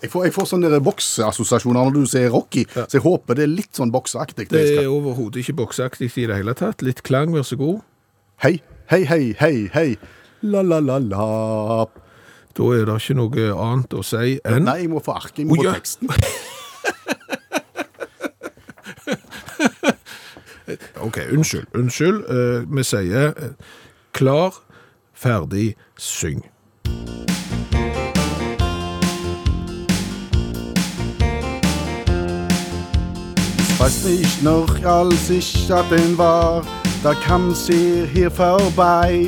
[0.00, 3.50] Jeg får, jeg får sånne bokseassosiasjoner når du sier Rocky, så jeg håper det er
[3.52, 4.46] litt sånn bokseaktig.
[4.48, 6.80] Det er overhodet ikke bokseaktig i det hele tatt.
[6.86, 7.82] Litt klang, vær så god.
[8.40, 8.54] Hei,
[8.88, 9.90] hei, hei, hei, hei.
[10.40, 11.84] La, la, la, la.
[12.56, 15.48] Da er det ikke noe annet å si enn Nei, jeg må få arket, jeg
[15.50, 15.72] må Ja, få ja.
[15.76, 16.08] teksten.
[21.04, 21.66] OK, unnskyld.
[21.76, 22.24] Unnskyld.
[22.30, 23.52] Uh, vi sier uh,
[24.16, 24.62] klar,
[25.12, 26.40] ferdig, syng.
[33.80, 36.60] Weiß nicht noch, als ich 18 war,
[37.02, 39.26] da kam sie hier vorbei.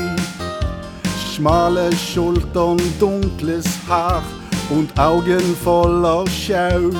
[1.34, 4.22] Schmale Schultern, dunkles Haar
[4.68, 6.90] und Augen voller Schau.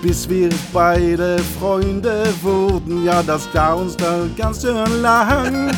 [0.00, 5.70] Bis wir beide Freunde wurden, ja, das dauerte ganz schön lang.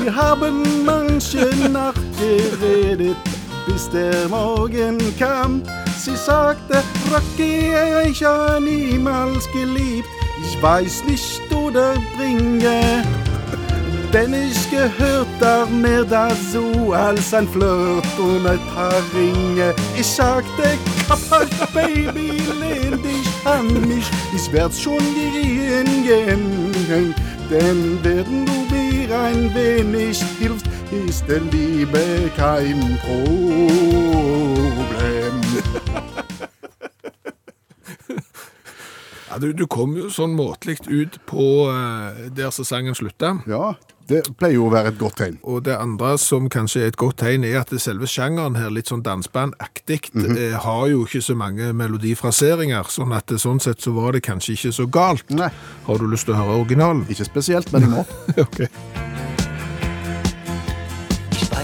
[0.00, 3.16] Wir haben manche Nacht geredet,
[3.66, 5.62] bis der Morgen kam.
[5.98, 7.72] Sie sagte, Rocky,
[8.08, 10.08] ich habe niemals geliebt.
[10.42, 13.02] Ich weiß nicht oder bringe,
[14.12, 19.74] denn ich gehört da mehr dazu als ein Flirt und ein paar Ringe.
[19.96, 24.10] Ich sagte, Kappa, Baby, lehn dich an mich.
[24.34, 27.14] Ich werd's schon gehen, gehen.
[27.50, 30.66] Denn wenn du mir ein wenig hilfst,
[31.06, 34.14] ist der Liebe kein Problem.
[39.34, 43.32] Ja, du, du kom jo sånn måtelig ut på eh, der som sangen slutta.
[43.50, 43.72] Ja,
[44.06, 45.40] det pleier jo å være et godt tegn.
[45.42, 48.92] Og det andre som kanskje er et godt tegn, er at selve sjangeren her, litt
[48.92, 53.90] sånn dansbandaktig, eh, har jo ikke så mange melodifraseringer, sånn at det, sånn sett så
[53.98, 55.26] var det kanskje ikke så galt.
[55.34, 55.50] Nei,
[55.88, 57.02] Har du lyst til å høre originalen?
[57.10, 58.06] ikke spesielt, men jeg må.
[58.46, 58.68] ok.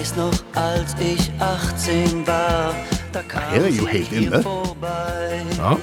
[0.01, 2.75] Ich weiß noch, als ich 18 war,
[3.13, 4.43] da kam er jo sie helt hier inne.
[4.43, 5.43] vorbei.
[5.59, 5.77] Ja.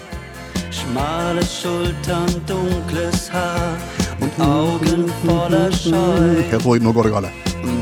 [0.71, 3.77] Schmale Schultern, dunkles Haar
[4.19, 6.41] und Augen voller Scheu.
[6.49, 7.31] Her tror nå går det.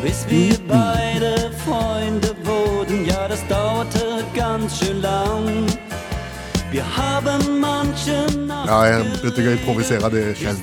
[0.04, 5.68] Bis wir beide Freunde wurden, ja, das dauerte ganz schön lang.
[6.76, 9.00] Wir haben manche Nacht Ja,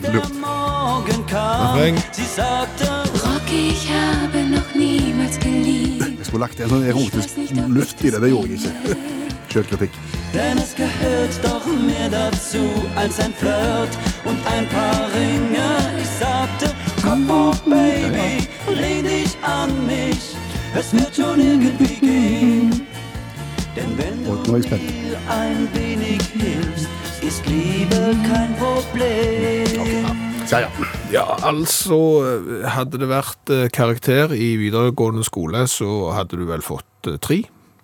[0.03, 0.35] der lurt.
[0.39, 1.75] Morgen kam.
[1.75, 1.97] Refrain.
[2.13, 2.85] Sie sagte,
[3.25, 6.05] Rocky, ich habe noch niemals geliebt.
[6.19, 7.33] Jeg skulle lagt en sånn erotisk
[7.79, 10.03] luft i det, det gjorde jeg ikke.
[10.35, 13.97] Denn es gehört doch mehr dazu als ein Flirt
[14.29, 15.69] und ein paar Ringe.
[15.97, 20.37] Ich sagte, komm oh Baby, lehn dich an mich,
[20.77, 22.82] es wird schon irgendwie gehen.
[23.77, 24.81] Denn wenn Und du neues Bett.
[25.29, 26.89] ein wenig hilfst,
[27.23, 30.13] ist Liebe kein Problem.
[30.51, 30.69] Ja, ja.
[31.11, 36.61] Ja, altså eh, Hadde det vært eh, karakter i videregående skole, så hadde du vel
[36.63, 37.43] fått eh, tre.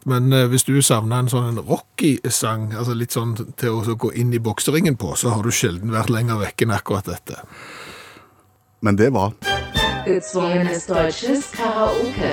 [0.09, 4.39] men hvis du savner en sånn Rocky-sang, altså litt sånn til å gå inn i
[4.41, 7.37] bokseringen på, så har du sjelden vært lenger vekk enn akkurat dette.
[8.81, 9.33] Men det var
[10.07, 12.33] Gezwungenes deutsches Karaoke.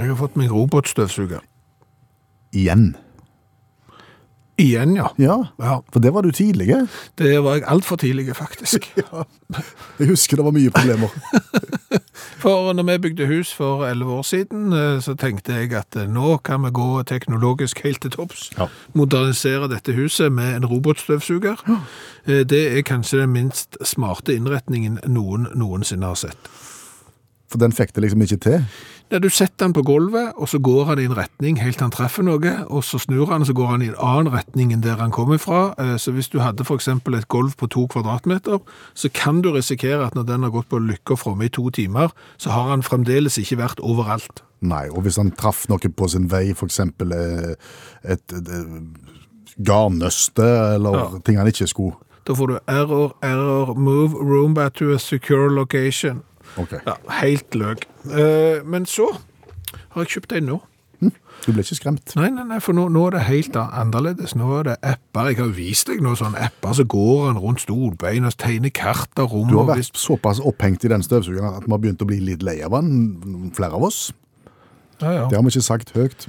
[0.00, 1.40] Jeg har fått meg robotstøvsuger.
[2.52, 2.96] igjen.
[4.60, 5.06] Igjen, ja.
[5.18, 6.66] Ja, Ja, for det var du tidlig.
[7.18, 8.90] det var jeg altfor tidlig, faktisk.
[9.98, 11.08] Jeg husker det var mye problemer.
[12.40, 16.06] For når vi bygde hus for 11 år siden, eh, så tenkte jeg at eh,
[16.08, 18.50] nå kan vi gå teknologisk helt til topps.
[18.58, 18.66] Ja.
[18.96, 21.60] Modernisere dette huset med en robotstøvsuger.
[21.68, 22.42] Ja.
[22.44, 26.48] Det er kanskje den minst smarte innretningen noen noensinne har sett.
[27.50, 28.64] For den fikk det liksom ikke til.
[29.10, 31.82] Der du setter den på gulvet, og så går han i en retning helt til
[31.88, 34.70] han treffer noe, og så snur han, og så går han i en annen retning
[34.72, 35.74] enn der han kommer fra.
[35.78, 38.60] Eh, Så hvis du hadde eksempel et gulv på to kvadratmeter,
[38.94, 41.70] så kan du risikere at når den har gått på lykke og fromme i to
[41.70, 44.42] timer, så har han fremdeles ikke vært overalt.
[44.60, 47.54] Nei, og hvis han traff noe på sin vei, eksempel eh,
[48.04, 51.18] et, et, et garnnøste, eller Ja.
[51.24, 51.96] ting han ikke skulle.
[52.26, 56.22] Da får du error, error, move room back to a secure location.
[56.58, 57.84] Ok, Ja, helt løk.
[58.10, 59.06] Eh, Men så
[59.94, 60.60] har jeg kjøpt en nå.
[61.00, 62.14] du ble ikke skremt.
[62.16, 64.34] Nei, nei, nei, for nå, nå er det helt annerledes.
[64.36, 65.30] Nå er det apper.
[65.30, 69.16] Jeg har vist deg noen sånne apper, så går han rundt stolbein og tegner kart
[69.22, 69.48] av rom.
[69.48, 72.20] Du har vært vært såpass opphengt i den støvsugeren at vi har begynt å bli
[72.20, 74.12] litt lei av den, flere av oss.
[75.00, 75.28] Ja, ja.
[75.30, 76.26] Det har vi ikke sagt høyt,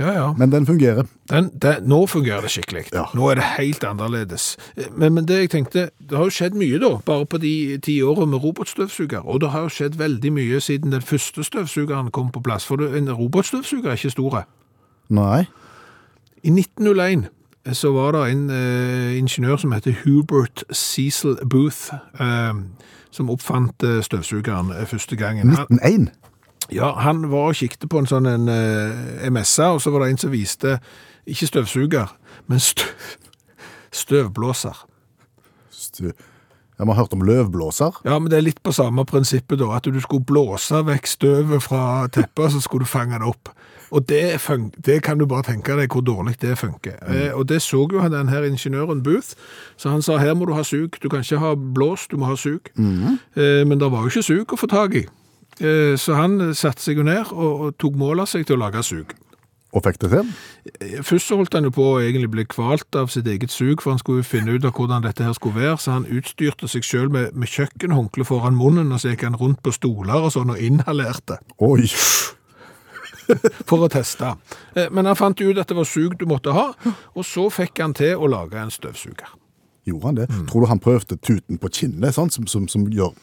[0.00, 0.26] ja, ja.
[0.38, 1.08] men den fungerer.
[1.30, 2.86] Den, den, nå fungerer det skikkelig.
[2.92, 3.04] Ja.
[3.14, 4.56] Nå er det helt annerledes.
[4.96, 8.00] Men, men det jeg tenkte, det har jo skjedd mye da, bare på de ti
[8.02, 9.26] årene med robotstøvsuger.
[9.28, 12.66] Og det har jo skjedd veldig mye siden den første støvsugeren kom på plass.
[12.66, 14.46] For en robotstøvsuger er ikke store.
[15.10, 15.44] Nei,
[16.42, 17.28] I 1901
[17.76, 22.54] så var det en eh, ingeniør som heter Hubert Cecil Booth, eh,
[23.10, 25.50] som oppfant eh, støvsugeren eh, første gangen.
[25.50, 26.08] 1901.
[26.72, 30.12] ja, han var og kikte på en sånn en, eh, MSA, og så var det
[30.14, 30.78] en som viste,
[31.26, 32.16] ikke støvsuger,
[32.50, 33.16] men støv,
[33.92, 34.84] støvblåser.
[35.70, 36.12] Støv...
[36.80, 37.98] Ja, vi har hørt om løvblåser.
[38.08, 41.60] Ja, men det er litt på samme prinsippet da, at du skulle blåse vekk støvet
[41.66, 43.50] fra teppet, så skulle du fange det opp.
[43.90, 44.40] Og det,
[44.86, 46.96] det kan du bare tenke deg hvor dårlig det funker.
[47.10, 49.34] Eh, og det så jo den her ingeniøren Booth,
[49.76, 50.96] så han sa her må du ha sug.
[51.02, 52.70] Du kan ikke ha blås, du må ha sug.
[53.36, 55.04] eh, men det var jo ikke sug å få tag i.
[55.60, 58.64] Eh, så han eh, satte seg jo ned og, tok mål av seg til å
[58.64, 59.12] lage sug.
[59.70, 60.30] Og fikk det til.
[61.06, 63.92] Først så holdt han jo på å egentlig bli kvalt av sitt eget sug, for
[63.92, 66.82] han skulle jo finne ut av hvordan dette her skulle være, så han utstyrte seg
[66.88, 70.50] selv med, med kjøkkenhåndkle foran munnen, og så gikk han rundt på stoler og sånn
[70.56, 71.86] og inhalerte Oi,
[73.68, 74.32] for å teste.
[74.74, 76.72] Eh, Men han fant ut at det var sug du måtte ha,
[77.14, 79.36] og så fikk han til å lage en støvsuger.
[79.86, 80.28] gjorde han det?
[80.34, 80.46] Mm.
[80.50, 83.14] Tror du han prøvde tuten på kinnet, sånn, som, som, som gjør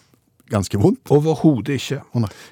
[0.50, 1.00] ganske vondt?
[1.14, 2.02] Overhodet ikke.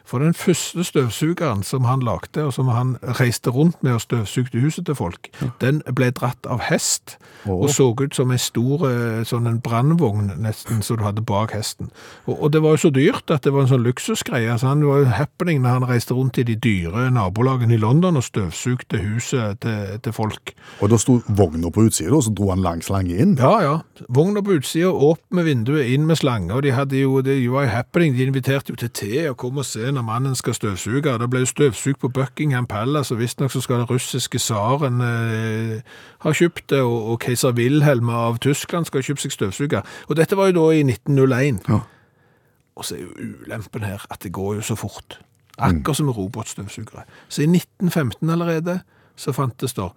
[0.05, 4.61] For den første støvsugeren som han lagde, og som han reiste rundt med og støvsugde
[4.61, 5.29] huset til folk,
[5.61, 7.63] den ble dratt av hest, oh.
[7.63, 11.55] og så ut som en stor eh, sånn en brannvogn nesten, som du hadde bak
[11.55, 11.91] hesten.
[12.25, 14.85] Og, og det var jo så dyrt at det var en sånn luksusgreie, Altså, han
[14.87, 19.01] var jo happening når han reiste rundt i de dyre nabolagene i London og støvsugde
[19.03, 20.53] huset til, til folk.
[20.79, 23.35] Og da sto vogna på utsida, og så dro han lang slange inn.
[23.41, 23.75] Ja, ja.
[24.07, 27.67] Vogna på utsida, opp med vinduet, inn med slange, og de hadde jo, det var
[27.67, 28.17] jo happening.
[28.17, 31.01] De inviterte jo til te og kom og se når mannen skal støvsuge.
[31.19, 35.81] Det ble jo støvsugd på Buckingham Palace, og visstnok så skal den russiske tsaren eh,
[36.19, 39.85] ha kjøpt det, og, og keiser Wilhelm av Tyskland skal ha kjøpt seg støvsuger.
[40.09, 41.61] Og dette var jo da i 1901.
[41.69, 41.79] Ja.
[42.75, 43.13] Og så er jo
[43.45, 45.19] ulempen her at det går jo så fort.
[45.57, 47.05] Akkurat som med robotstøvsugere.
[47.29, 48.81] Så i 1915 allerede
[49.15, 49.87] så fantes det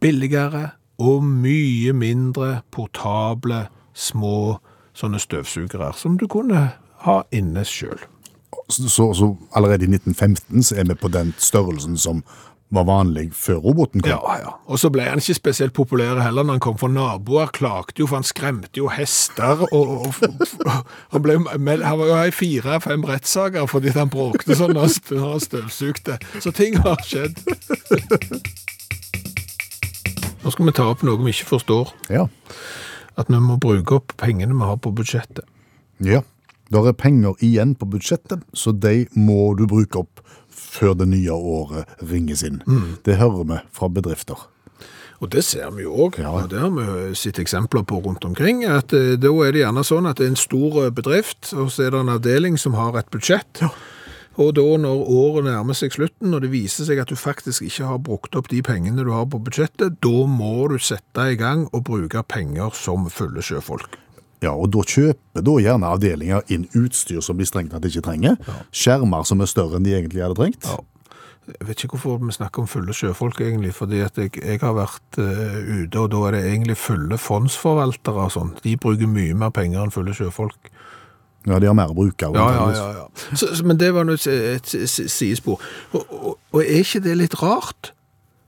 [0.00, 4.56] billigere og mye mindre portable, små
[4.96, 6.70] sånne støvsugere som du kunne
[7.06, 7.98] ha inne sjøl.
[8.70, 12.22] Så, så, så allerede i 1915 så er vi på den størrelsen som
[12.72, 14.14] var vanlig før roboten kom.
[14.14, 14.52] Ja, ja.
[14.64, 18.06] Og så ble han ikke spesielt populær heller når han kom, for naboer klagde jo,
[18.08, 20.06] for han skremte jo hester, og,
[21.12, 21.36] han, ble,
[21.84, 25.44] han var jo i fire-fem rettssaker fordi han bråkte sånn når han st- når han
[25.44, 26.16] støvsugte.
[26.40, 27.36] Så ting har skjedd.
[30.42, 32.24] Nå skal vi ta opp noe vi ikke forstår, Ja.
[33.20, 35.44] at vi må bruke opp pengene vi har på budsjettet.
[36.00, 36.22] ja.
[36.72, 41.34] Der er penger igjen på budsjettet, så de må du bruke opp før det nye
[41.36, 42.62] året ringes inn.
[43.04, 44.46] Det hører vi fra bedrifter.
[45.22, 46.30] Og det ser vi jo òg, Ja.
[46.32, 48.64] og det har vi sett eksempler på rundt omkring.
[48.64, 51.68] at eh, Da er det gjerne sånn at det er en stor eh, bedrift, og
[51.70, 53.62] så er det en avdeling som har et budsjett.
[54.38, 57.84] Og da når året nærmer seg slutten, og det viser seg at du faktisk ikke
[57.86, 61.68] har brukt opp de pengene du har på budsjettet, da må du sette i gang
[61.72, 63.98] og bruke penger som fulle sjøfolk.
[64.42, 68.40] Ja, og da kjøper da gjerne avdelinger inn utstyr som de strengt tatt ikke trenger.
[68.74, 70.66] Skjermer som er større enn de egentlig hadde trengt.
[70.66, 70.80] Ja.
[71.42, 73.72] Jeg vet ikke hvorfor vi snakker om fulle sjøfolk, egentlig.
[73.74, 78.26] fordi at jeg, jeg har vært uh, ute, og da er det egentlig fulle fondsforvaltere
[78.28, 78.52] og sånn.
[78.62, 80.70] De bruker mye mer penger enn fulle sjøfolk.
[81.42, 82.30] Ja, de har mer å bruke.
[82.30, 82.84] Ja, ja, ja.
[83.00, 83.06] ja.
[83.34, 85.58] Så, så, men det var nå et, et, et sidespor.
[85.90, 87.90] Og, og, og er ikke det litt rart?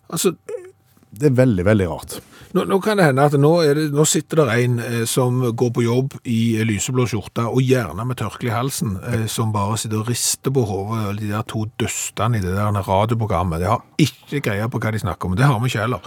[0.07, 0.37] Altså,
[1.11, 2.20] Det er veldig, veldig rart.
[2.54, 5.40] Nå, nå kan det hende at nå, er det, nå sitter det en eh, som
[5.58, 9.50] går på jobb i eh, lyseblå skjorte, og gjerne med tørkle i halsen, eh, som
[9.54, 13.58] bare sitter og rister på hodet, de der to dustene i det der radioprogrammet.
[13.64, 15.34] De har ikke greie på hva de snakker om.
[15.40, 16.06] Det har vi ikke heller.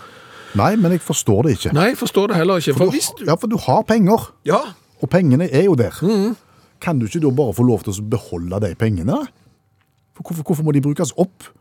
[0.57, 1.75] Nei, men jeg forstår det ikke.
[1.75, 2.77] Nei, jeg forstår det heller ikke.
[2.79, 4.63] For hvis du Ja, for du har penger, Ja,
[5.03, 5.99] og pengene er jo der.
[6.81, 9.19] Kan du ikke da bare få lov til å beholde de pengene?
[10.15, 11.51] For hvorfor, hvorfor må de brukes opp?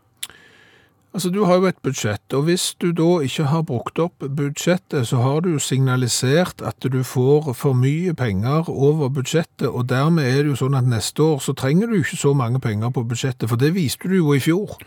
[1.13, 5.07] Altså du har jo et budsjett, og hvis du da ikke har brukt opp budsjettet,
[5.07, 10.27] så har du jo signalisert at du får for mye penger over budsjettet, og dermed
[10.27, 13.05] er det jo sånn at neste år så trenger du ikke så mange penger på
[13.07, 14.77] budsjettet, for det viste du jo i fjor.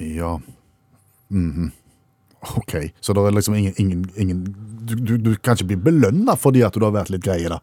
[0.00, 0.38] Ja.
[1.30, 1.70] -hmm.
[2.56, 4.56] Ok, så det er liksom ingen, ingen, ingen
[4.88, 7.60] du, du, du kan ikke bli belønnet fordi at du har vært litt greie da.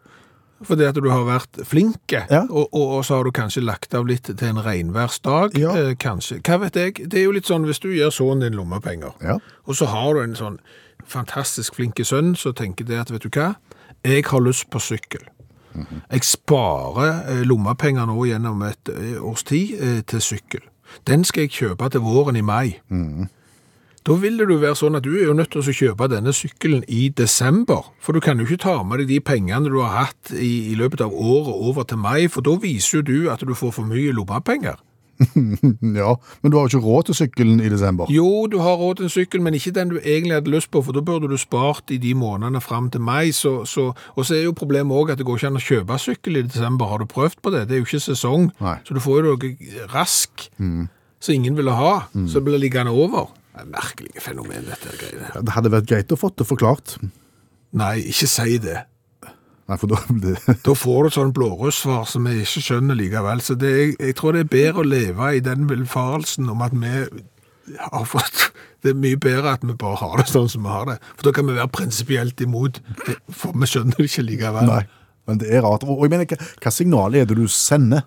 [0.66, 2.40] Fordi at du har vært flinke, Ja.
[2.50, 5.76] og, og, og så har du kanskje lagt av litt til en regnværsdag, Ja.
[5.76, 6.40] eh, kanskje.
[6.42, 6.94] Hva vet jeg?
[7.10, 9.38] Det er jo litt sånn, hvis du gir sønnen din lommepenger, Ja.
[9.66, 10.58] og så har du en sånn
[11.06, 13.54] fantastisk flinke sønn, så tenker det at, vet du hva,
[14.04, 15.22] jeg har lyst på sykkel.
[16.10, 20.60] Jeg sparer eh, lommepenger nå gjennom et eh, års tid eh, til sykkel.
[21.06, 22.80] Den skal jeg kjøpe til våren i mai.
[24.08, 26.32] Da vil det jo være sånn at du er jo nødt til å kjøpe denne
[26.32, 30.06] sykkelen i desember, for du kan jo ikke ta med deg de pengene du har
[30.06, 33.44] hatt i, i løpet av året over til mai, for da viser jo du at
[33.44, 34.80] du får for mye lommepenger.
[35.98, 38.06] Ja, men du har jo ikke råd til sykkelen i desember.
[38.12, 40.82] Jo, du har råd til en sykkel, men ikke den du egentlig hadde lyst på,
[40.86, 43.32] for da burde du spart i de månedene frem til mai.
[43.34, 45.98] Så, så, og så er jo problemet òg at det går ikke an å kjøpe
[46.02, 46.90] sykkel i desember.
[46.92, 47.66] Har du prøvd på det?
[47.68, 48.48] Det er jo ikke sesong.
[48.62, 48.76] Nei.
[48.86, 50.46] Så du får jo noe rask
[51.18, 53.32] som ingen ville ha, så det blir liggende over.
[53.58, 55.28] Det er merkelige fenomen, dette greiene.
[55.42, 56.92] Det hadde vært greit å få det forklart.
[57.74, 58.84] Nei, ikke si det.
[59.68, 63.42] Nei, for da det, Da får du sånn blårussvar som vi ikke skjønner likevel.
[63.42, 66.76] Så det, jeg, jeg tror det er bedre å leve i den villfarelsen om at
[66.78, 66.92] vi
[67.82, 68.46] har fått
[68.86, 70.94] Det er mye bedre at vi bare har det sånn som vi har det.
[71.18, 72.78] For da kan vi være prinsipielt imot,
[73.34, 74.70] for vi skjønner det ikke likevel.
[74.70, 74.84] Nei,
[75.26, 75.82] men det er rart.
[75.82, 78.06] Og jeg mener, hva, hva signalet er det du sender?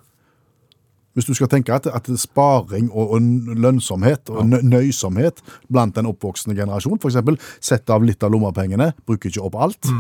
[1.14, 6.08] Hvis du skal tenke at, at sparing og, og lønnsomhet og nø- nøysomhet blant den
[6.08, 9.92] oppvoksende generasjon, eksempel, sette av litt av lommepengene, bruker ikke opp alt,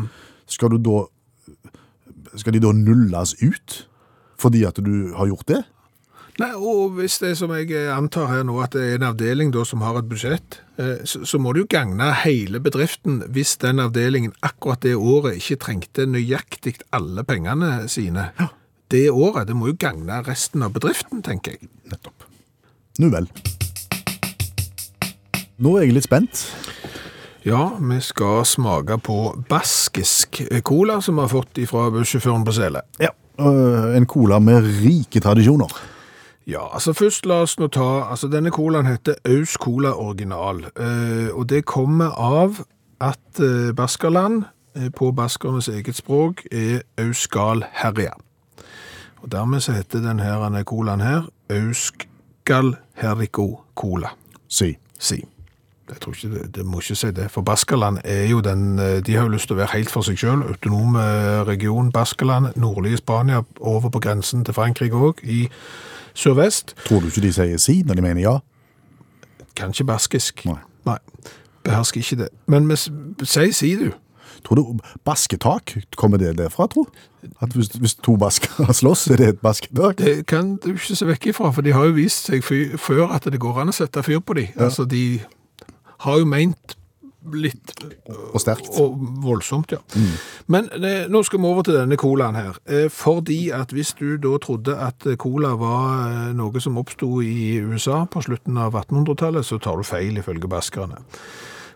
[0.47, 1.04] skal du da,
[2.39, 3.82] skal de da nulles ut?
[4.41, 5.62] Fordi at du har gjort det?
[6.39, 9.52] Nei, og hvis det er som jeg antar her nå, at det er en avdeling
[9.54, 13.84] da som har et budsjett, eh, så, må det jo gagne hele bedriften hvis den
[13.84, 18.30] avdelingen akkurat det året ikke trengte nøyaktig alle pengene sine.
[18.91, 21.69] Det året, det må jo gagne resten av bedriften, tenker jeg.
[21.88, 22.25] Nettopp.
[22.99, 23.30] Nu vel.
[25.62, 26.41] Nå er jeg litt spent.
[27.47, 29.15] Ja, vi skal smake på
[29.49, 32.82] baskisk cola som vi har fått fra bussjåføren på Sele.
[32.99, 33.10] Ja.
[33.39, 35.71] øh, en cola med rike tradisjoner.
[36.47, 41.30] Ja, altså først la oss nå ta, altså denne colaen heter Aus Cola Original, eh,
[41.32, 42.60] og det kommer av
[42.99, 44.43] at eh, Baskerland
[44.95, 48.13] på baskernes eget språk er Auskal Herja.
[49.22, 54.16] Og dermed så heter denne colaen her Auskal Herrico Cola.
[54.48, 54.78] Si.
[55.00, 55.26] Si.
[55.92, 59.02] Jeg tror ikke det, det må ikke si det, for Baskaland er jo den, eh,
[59.06, 62.54] de har jo lyst til å være helt for seg selv, autonom eh, region Baskaland,
[62.56, 65.50] nordlige Spania, over på grensen til Frankrike òg, i
[66.14, 66.76] sørvest.
[66.86, 68.38] Tror du ikke de sier si når de mener ja?
[69.56, 70.46] Kan ikke baskisk.
[70.48, 70.62] Nei.
[70.88, 70.98] Nei.
[71.64, 72.30] Behersker ikke det.
[72.48, 73.92] Men vi sier si, du.
[74.45, 76.86] Tror du basketak, kommer det derfra, tro?
[77.41, 79.97] At hvis, hvis to baskere slåss, er det et basketak?
[80.01, 83.13] Det kan du ikke se vekk ifra, for de har jo vist seg fyr, før
[83.15, 84.47] at det går an å sette fyr på de.
[84.58, 85.19] Altså, de
[86.06, 86.77] har jo meint
[87.38, 87.75] litt
[88.34, 88.71] Og sterkt.
[88.82, 89.77] og voldsomt, ja.
[90.49, 92.58] Men det, nå skal vi over til denne colaen her.
[92.65, 97.21] Eh, fordi at hvis du da trodde at eh, cola var eh, noe som oppstod
[97.27, 100.97] i USA på slutten av 1800-tallet, så tar du feil ifølge baskerne.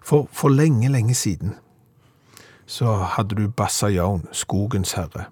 [0.01, 1.53] For, for lenge, lenge siden
[2.65, 5.29] så hadde du Bassajaun, skogens herre.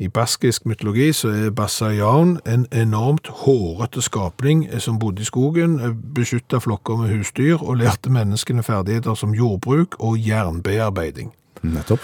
[0.00, 5.76] I baskisk mytologi så er Bassajaun en enormt hårete skapning eh, som bodde i skogen,
[5.80, 11.34] eh, beskytta flokker med husdyr og lærte menneskene ferdigheter som jordbruk og jernbearbeiding.
[11.62, 12.00] Nettopp.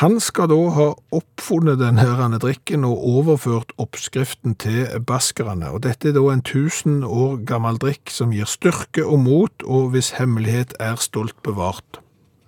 [0.00, 5.68] Han skal da ha oppfunnet denne drikken og overført oppskriften til baskerne.
[5.74, 9.90] Og dette er da en tusen år gammel drikk som gir styrke og mot, og
[9.92, 12.00] hvis hemmelighet er stolt bevart.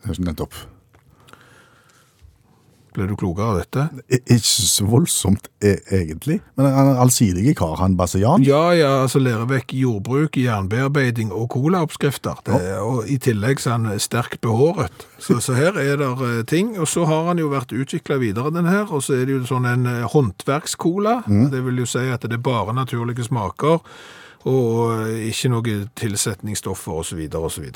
[0.06, 0.54] Nettopp.
[2.92, 3.86] Ble du klokere av dette?
[4.20, 6.40] Ikke så voldsomt, e egentlig.
[6.60, 8.44] Men han er allsidig kar, han Bassian.
[8.44, 12.42] Ja, ja, altså lærer vekk jordbruk, jernbearbeiding og colaoppskrifter.
[12.46, 15.06] Det, og I tillegg så er han sterkt behåret.
[15.18, 16.74] Så, så her er det eh, ting.
[16.78, 18.88] Og så har han jo vært utvikla videre, den her.
[18.92, 21.22] Og så er det jo sånn en håndverkscola.
[21.26, 21.46] Mm.
[21.54, 23.80] Det vil jo si at det er bare naturlige smaker.
[24.48, 27.20] Og eh, ikke noe tilsetningsstoffer osv.
[27.38, 27.68] osv.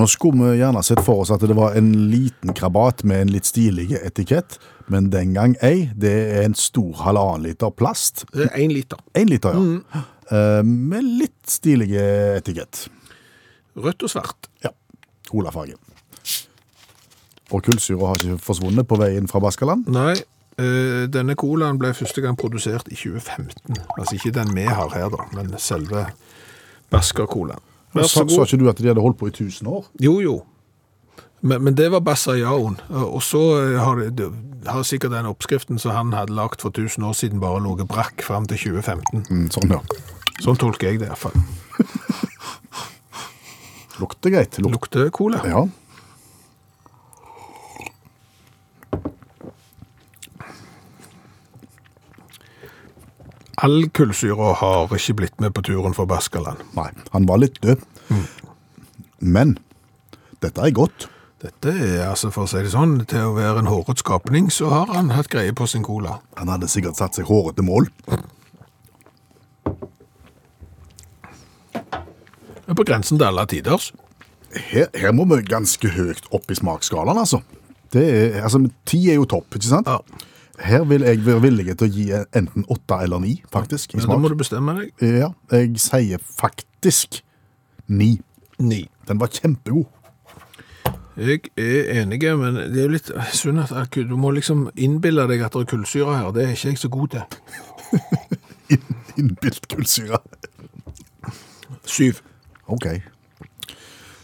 [0.00, 3.34] Nå skulle vi gjerne sett for oss at det var en liten krabat med en
[3.34, 4.58] litt stilig etikett,
[4.90, 5.90] men den gang ei.
[5.94, 8.24] Det er en stor halvannen liter plast.
[8.34, 9.02] Én liter.
[9.14, 9.60] En liter, ja.
[9.60, 10.08] Mm.
[10.90, 12.84] Med litt stilig etikett.
[13.80, 14.50] Rødt og svart.
[14.62, 14.70] Ja.
[15.30, 15.78] Colafarge.
[17.50, 19.88] Og kullsyra har ikke forsvunnet på veien fra Baskaland.
[19.90, 20.26] Nei, eh,
[21.14, 23.80] denne colaen ble første gang produsert i 2015.
[23.96, 26.06] Altså ikke den vi har her, da, men selve
[26.90, 27.62] Basker-colaen.
[27.94, 29.86] Sa, sa ikke du at de hadde holdt på i 1000 år?
[30.02, 30.36] Jo, jo.
[31.40, 32.76] Men, men det var Bassayaoen.
[32.90, 34.28] Og så eh, har, det
[34.66, 38.22] har sikkert den oppskriften som han hadde lagt for 1000 år siden, bare ligget brakk
[38.22, 39.24] fram til 2015.
[39.30, 39.80] Mm, sånn, ja.
[40.44, 41.36] Sånn tolker jeg det iallfall.
[44.00, 44.60] Lukter greit.
[44.60, 45.42] Luk Lukter cola.
[45.44, 45.66] ja.
[53.60, 56.62] All kullsyra har ikke blitt med på turen for Baskaland.
[56.76, 57.82] Nei, han var litt død.
[59.20, 59.58] Men
[60.40, 61.10] dette er godt.
[61.40, 64.68] Dette er, altså for å si det sånn, til å være en hårete skapning, så
[64.72, 66.18] har han hatt greie på sin cola.
[66.40, 67.88] Han hadde sikkert satt seg hårete mål.
[71.72, 73.90] Det er på grensen til alle tiders.
[74.70, 77.40] Her, her må vi ganske høyt opp i smaksskalaen, altså.
[77.90, 79.88] Det er, altså, Ti er jo topp, ikke sant?
[79.88, 80.28] Ja.
[80.60, 82.04] Her vil jeg være villig til å gi
[82.36, 84.90] enten åtte eller ni, faktisk, i Men da må du bestemme deg.
[85.00, 87.22] Ja, jeg sier faktisk
[87.88, 88.10] ni.
[88.60, 88.82] Ni.
[89.08, 89.86] Den var kjempegod.
[91.20, 95.42] Jeg er enig, men det er jo litt synd at du må liksom innbille deg
[95.44, 96.30] at det er kullsyre her.
[96.36, 97.24] Det er ikke jeg så god til.
[98.76, 100.20] Inn- Innbilt kullsyre.
[101.84, 102.20] Syv.
[102.70, 102.86] Ok.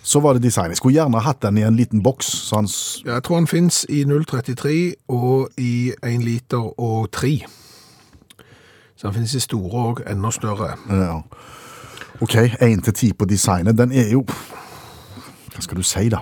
[0.06, 0.70] Så var det design.
[0.70, 2.26] Jeg skulle gjerne hatt den i en liten boks.
[2.46, 7.32] Så han, s- Jeg tror han finnes i 0,33 og i 1 liter og 3.
[8.96, 10.76] Så han finnes i store og enda større.
[10.90, 11.20] ja.
[12.20, 13.76] Ok, 1 til 10 på designet.
[13.78, 14.22] Den er jo
[15.52, 16.18] Hva skal du si, da?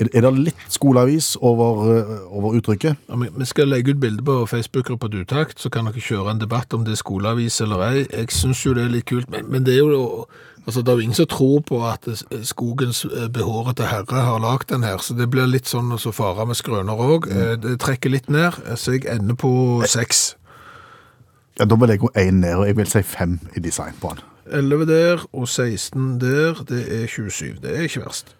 [0.00, 2.98] Er, er det litt skoleavis over, eh, over uttrykket?
[3.08, 6.74] Ja, Vi skal legge ut bilde på Facebook-gruppa Dutakt, så kan dere kjøre en debatt
[6.74, 8.06] om det er skoleavis eller ei.
[8.12, 10.26] Jeg syns jo det er litt kult, men, men det er jo
[10.66, 14.40] Altså, Det er jo ingen som tror på at eh, skogens eh, behårete herre har
[14.42, 17.28] lagd den her, så det blir litt sånn å så fare med skrøner òg.
[17.62, 19.52] Det trekker litt ned, så jeg ender på
[19.86, 20.34] seks.
[21.60, 24.10] Ja, Da vil jeg gå én ned, og jeg vil si fem i design på
[24.16, 24.24] den.
[24.50, 27.62] 11 der og 16 der, det er 27.
[27.62, 28.34] Det er ikke verst.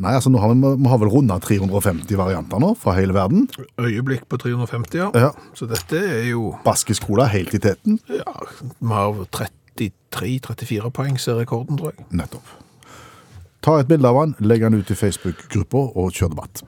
[0.00, 3.44] Nei, altså nå har vi, vi har vel runda 350 varianter nå, fra hele verden.
[3.76, 5.10] Øyeblikk på 350, ja.
[5.26, 5.30] Ja.
[5.56, 8.00] Så dette er jo Baskisk cola helt i teten.
[8.08, 8.32] Ja,
[8.80, 9.20] vi har
[9.76, 12.08] 33-34 poeng, ser rekorden, tror jeg.
[12.16, 12.56] Nettopp.
[13.60, 16.64] Ta et bilde av han, legg han ut i Facebook-gruppa og kjør debatt.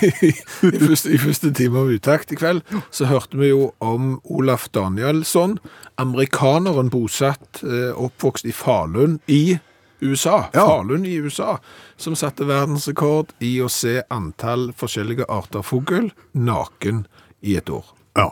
[0.00, 2.62] I første, I første time av Utakt i kveld
[2.94, 5.58] så hørte vi jo om Olaf Danielsson,
[6.00, 9.58] amerikaneren bosatt, eh, oppvokst i Falun i
[10.00, 10.48] USA.
[10.54, 10.66] Ja.
[10.66, 11.58] Falun i USA,
[12.00, 17.04] som satte verdensrekord i å se antall forskjellige arter fugl naken
[17.44, 17.84] i et år.
[18.16, 18.30] Ja.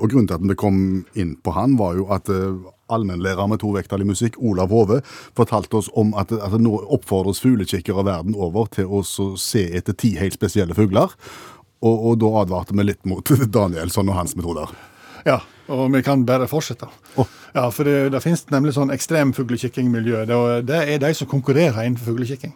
[0.00, 0.78] Og grunnen til at vi kom
[1.14, 5.00] inn på han, var jo at uh, allmennlærer med tovektig musikk, Olav Hove,
[5.38, 10.14] fortalte oss om at, at nå oppfordres fuglekikkere verden over til å se etter ti
[10.20, 11.14] helt spesielle fugler.
[11.82, 13.26] Og, og da advarte vi litt mot
[13.58, 14.70] Danielsson og hans metoder.
[15.26, 15.40] Ja,
[15.70, 16.88] og vi kan bare fortsette.
[17.20, 17.28] Oh.
[17.54, 20.24] Ja, for det, det finnes nemlig sånn ekstrem fuglekikkingmiljø.
[20.28, 20.38] Det,
[20.68, 22.54] det er de som konkurrerer innenfor fuglekikking.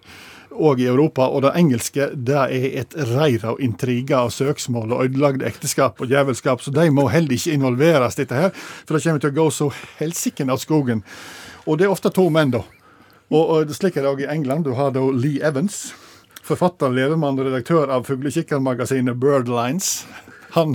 [0.57, 1.27] Og i Europa.
[1.29, 6.09] Og det engelske det er et reir av intriger og søksmål og ødelagte ekteskap og
[6.11, 8.55] djevelskap, så de må heller ikke involveres, dette her.
[8.57, 11.05] For det kommer til å gå så helsiken av skogen.
[11.67, 12.63] Og det er ofte to menn, da.
[13.27, 14.65] Og, og slik er det òg i England.
[14.65, 15.91] Du har da Lee Evans.
[16.47, 20.05] Forfatter, levemann og redaktør av fuglekikkermagasinet Birdlines.
[20.57, 20.75] Han,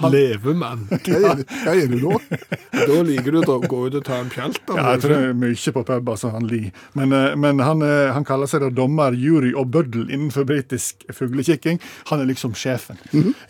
[0.00, 0.86] han Levemann.
[0.90, 2.18] Hva gjør du hva er det nå?
[2.88, 4.58] Da liker du å gå ut og ta en pjalt.
[4.72, 6.72] Ja, jeg tror det er mye på pub, altså, han Lee.
[6.98, 11.04] Men, eh, men han, eh, han kaller seg da dommer, jury og bøddel innenfor britisk
[11.14, 11.78] fuglekikking.
[12.10, 12.98] Han er liksom sjefen.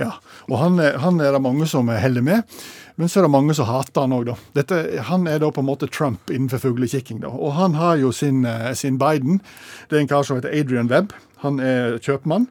[0.02, 0.12] Ja.
[0.50, 2.42] Og han, er- han er det mange som holder med.
[3.00, 4.34] Men så er det mange som hater han òg, da.
[4.58, 7.22] Dette, han er da på en måte Trump innenfor fuglekikking.
[7.24, 7.30] da.
[7.32, 9.40] Og han har jo sin, eh, sin Biden.
[9.88, 11.14] Det er en kar som heter Adrian Webb.
[11.46, 12.50] Han er kjøpmann.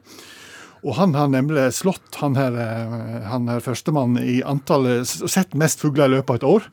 [0.82, 5.80] Og han har nemlig slått han her, eh, han her førstemann i antallet Sett mest
[5.80, 6.66] fugler i løpet av et år.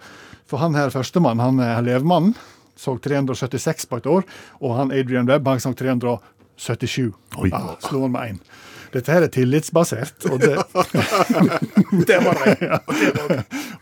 [0.50, 2.34] For han her førstemann, han er levemannen,
[2.80, 4.26] så 376 på et år.
[4.64, 7.12] Og han Adrian Webb, han så 377.
[7.38, 7.52] Oi.
[7.52, 8.42] Ja, Slo han med én.
[8.90, 10.56] Dette her er tillitsbasert, og det
[12.10, 12.56] Det var det.
[12.66, 12.80] Ja.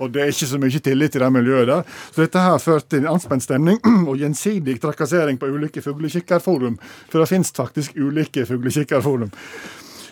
[0.04, 1.88] Og det er ikke så mye tillit i det miljøet der.
[2.12, 6.76] Så dette her ført til anspent stemning og gjensidig trakassering på ulike fuglekikkerforum.
[7.08, 9.32] For det finnes faktisk ulike fuglekikkerforum.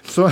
[0.07, 0.31] Så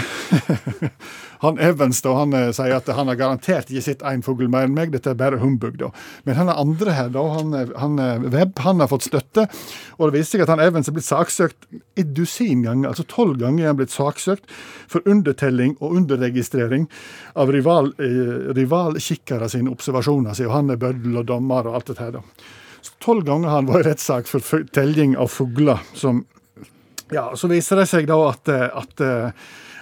[1.44, 4.68] han Evans da, han eh, sier at han har garantert ikke sett én fugl mer
[4.68, 5.76] enn meg, dette er bare humbug.
[5.82, 5.90] da.
[6.24, 9.48] Men han er andre her, da, han, eh, han eh, Webb, han har fått støtte.
[9.98, 11.68] Og det viser seg at han Evans er blitt saksøkt
[12.00, 14.48] et dusin ganger, altså tolv ganger er han blitt saksøkt
[14.88, 16.88] for undertelling og underregistrering
[17.40, 20.38] av rival, eh, rivalkikkere sine observasjoner.
[20.38, 22.22] Så han er bøddel og dommer og alt dette her.
[22.22, 22.24] da.
[23.04, 26.24] Tolv ganger har han vært i rettssak for telling av fugler som
[27.12, 29.02] ja, Så viser det seg da at, at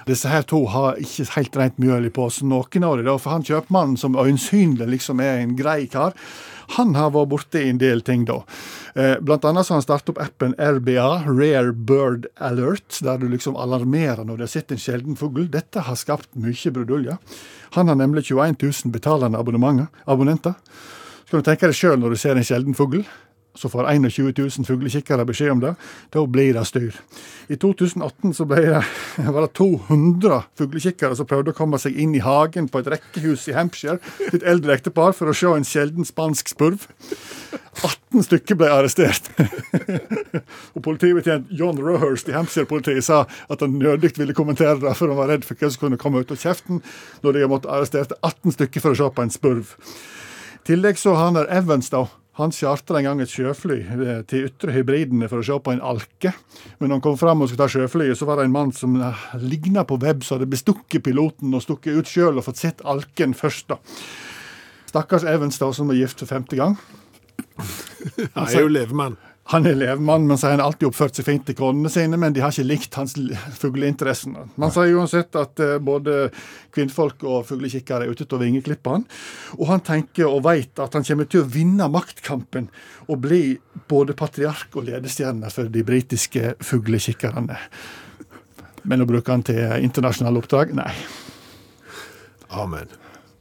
[0.08, 3.12] disse her to har ikke helt rent mjøl i posen, noen av dem.
[3.22, 6.16] For han kjøpmannen som øyensynlig liksom er en grei kar,
[6.78, 8.38] han har vært borti en del ting da.
[8.96, 13.58] Eh, Blant annet har han startet opp appen RBA, Rare Bird Alert, der du liksom
[13.60, 15.50] alarmerer når du har sett en sjelden fugl.
[15.52, 17.18] Dette har skapt mye brudulje.
[17.76, 20.56] Han har nemlig 21 000 betalende abonnenter.
[21.26, 23.04] Skal du tenke deg sjøl når du ser en sjelden fugl.
[23.56, 25.74] Så får 21 000 fuglekikkere beskjed om det.
[26.10, 26.96] Da blir det styr.
[27.52, 28.84] I 2018 så ble det,
[29.36, 33.50] var det 200 fuglekikkere som prøvde å komme seg inn i hagen på et rekkehus
[33.52, 34.00] i Hampshire.
[34.32, 36.88] Et eldre ektepar for å se en sjelden spansk spurv.
[37.82, 39.28] 18 stykker ble arrestert.
[40.76, 45.20] og Politibetjent John Rohurst i Hampshire-politiet sa at han nødig ville kommentere det, for han
[45.20, 46.82] var redd for hva som kunne komme ut av kjeften
[47.26, 49.76] når de måtte arrestere 18 stykker for å se på en spurv.
[50.62, 52.06] I tillegg så har han der Evans, da.
[52.40, 55.82] Han chartra en gang et sjøfly eh, til Ytre Hybridene for å se på en
[55.84, 56.32] alke.
[56.80, 58.96] Men når han kom fram og skulle ta sjøflyet, så var det en mann som
[58.96, 62.86] eh, ligna på Webb, som hadde bestukket piloten og stukket ut sjøl og fått sett
[62.88, 63.74] alken først.
[63.74, 63.82] da.
[64.92, 66.80] Stakkars Evans, da, som var gift for femte gang.
[68.38, 69.20] Han er jo levemann.
[69.50, 72.34] Han er levemann, men så har han alltid oppført seg fint til konene sine, men
[72.34, 73.18] de har ikke likt hans
[73.58, 74.38] fugleinteressen.
[74.62, 76.30] Man sier uansett at eh, både
[76.72, 79.04] kvinnfolk og fuglekikkere er ute til å vingeklippe han.
[79.58, 82.70] Og han tenker og veit at han kommer til å vinne maktkampen
[83.10, 83.44] og bli
[83.92, 87.60] både patriark og ledestjerne for de britiske fuglekikkerne.
[88.88, 90.72] Men å bruke han til internasjonale oppdrag?
[90.78, 90.94] Nei.
[92.52, 92.88] Amen.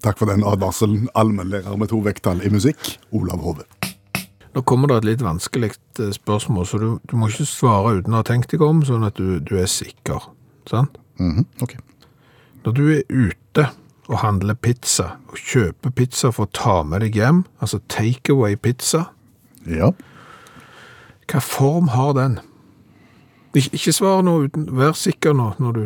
[0.00, 1.10] Takk for den advarselen.
[1.14, 3.68] Allmennlærer med to vekttall i musikk, Olav Hove.
[4.54, 5.70] Nå kommer det et litt vanskelig
[6.00, 9.06] eh, spørsmål, så du, du må ikke svare uten å ha tenkt deg om, sånn
[9.06, 10.26] at du, du er sikker.
[10.66, 10.96] Sant?
[11.22, 11.76] Mhm, ok.
[12.64, 13.68] Når du er ute
[14.10, 19.06] og handler pizza, og kjøper pizza for å ta med deg hjem, altså takeaway pizza,
[19.68, 19.92] Ja.
[21.30, 22.38] hva form har den?
[23.54, 25.82] Ikke, ikke svar nå uten, vær sikker nå når du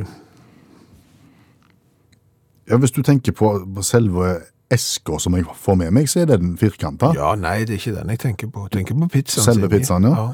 [2.70, 4.38] ja, hvis du tenker på, på selve
[4.70, 7.12] eska som jeg får med meg, så er den firkanta.
[7.14, 8.64] Ja, nei, det er ikke den jeg tenker på.
[8.68, 9.44] Jeg tenker på pizzaen.
[9.44, 9.78] Selve sin.
[9.78, 10.28] pizzaen, ja.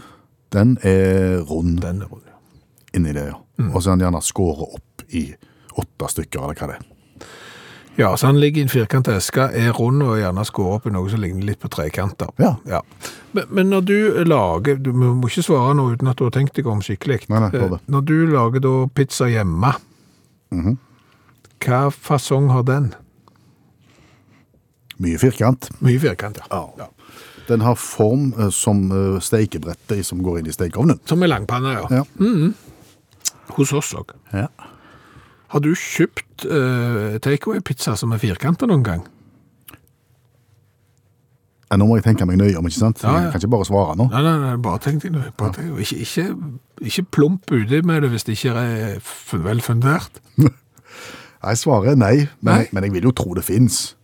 [0.53, 2.39] Den er rund Den er rund, ja.
[2.99, 3.37] inni det, ja.
[3.75, 5.35] Og så er den gjerne skåret opp i
[5.79, 6.87] åtte stykker, eller hva det er.
[7.99, 10.93] Ja, så han ligger i en firkantet eske, er rund og gjerne skåret opp i
[10.95, 12.31] noe som ligner litt på trekanter.
[12.41, 12.81] Ja.
[13.37, 16.55] Men, men når du lager, du må ikke svare nå uten at du har tenkt
[16.57, 17.27] deg om skikkelig.
[17.29, 17.61] Nei, nei, det.
[17.67, 19.75] Eh, Når du lager da pizza hjemme,
[20.51, 20.79] Mhm.
[21.61, 22.95] hva fasong har den?
[25.01, 25.71] Mye firkant.
[25.81, 26.63] Mye firkant, ja.
[26.79, 26.89] Ja.
[27.49, 28.83] Den har form eh, som
[29.25, 31.01] steikebrettet som går inn i stekeovnen.
[31.09, 32.03] Som en langpanne, ja.
[32.03, 32.51] Ja.
[33.57, 34.13] Hos oss òg.
[34.37, 34.47] Ja.
[35.51, 39.01] Har du kjøpt uh, takeaway-pizza som er firkanta noen gang?
[41.71, 43.03] Ja, Nå må jeg tenke meg nøye om, ikke sant?
[43.03, 43.23] Ja, ja.
[43.25, 44.07] Jeg kan ikke bare svare nå.
[44.11, 45.25] Nei, nei, nei bare tenk deg nå.
[45.39, 46.25] Bare tenk, ikke, ikke,
[46.91, 49.13] ikke plump uti med det hvis det ikke er
[49.47, 50.23] vel fundert.
[51.41, 52.65] Jeg svarer nei, men, Nei.
[52.77, 53.95] men jeg vil jo tro det fins.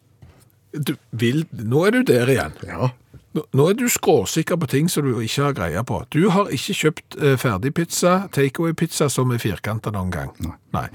[0.76, 2.56] Du vil, nå er du der igjen.
[2.66, 2.92] Ja.
[3.36, 6.00] Nå, er du skråsikker på ting som du ikke har greie på.
[6.14, 10.32] Du har ikke kjøpt eh, ferdig pizza, takeaway-pizza, som er firkanta noen gang.
[10.76, 10.86] Nei.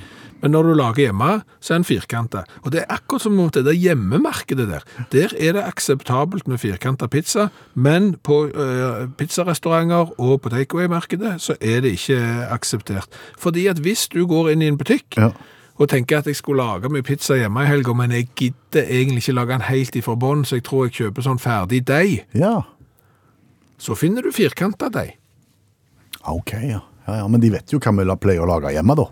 [0.41, 1.29] Men når du lager hjemme,
[1.61, 2.43] så er den firkanta.
[2.63, 4.85] Og det er akkurat som det der hjemmemarkedet der.
[5.13, 11.57] Der er det akseptabelt med firkanta pizza, men på eh, pizzarestauranter og på takeaway-markedet så
[11.61, 12.19] er det ikke
[12.49, 13.21] akseptert.
[13.37, 15.29] Fordi at hvis du går inn i en butikk Ja.
[15.77, 19.23] Og tenker at jeg skulle lage mye pizza hjemme i helga, men jeg gidder egentlig
[19.23, 22.61] ikke lage den helt ifra bånn, så jeg tror jeg kjøper sånn ferdig deig, ja.
[23.81, 25.15] så finner du firkanta deig.
[26.29, 26.81] Ok, ja.
[27.07, 27.21] ja.
[27.21, 27.27] ja.
[27.27, 29.07] Men de vet jo hva vi pleier å lage hjemme, da.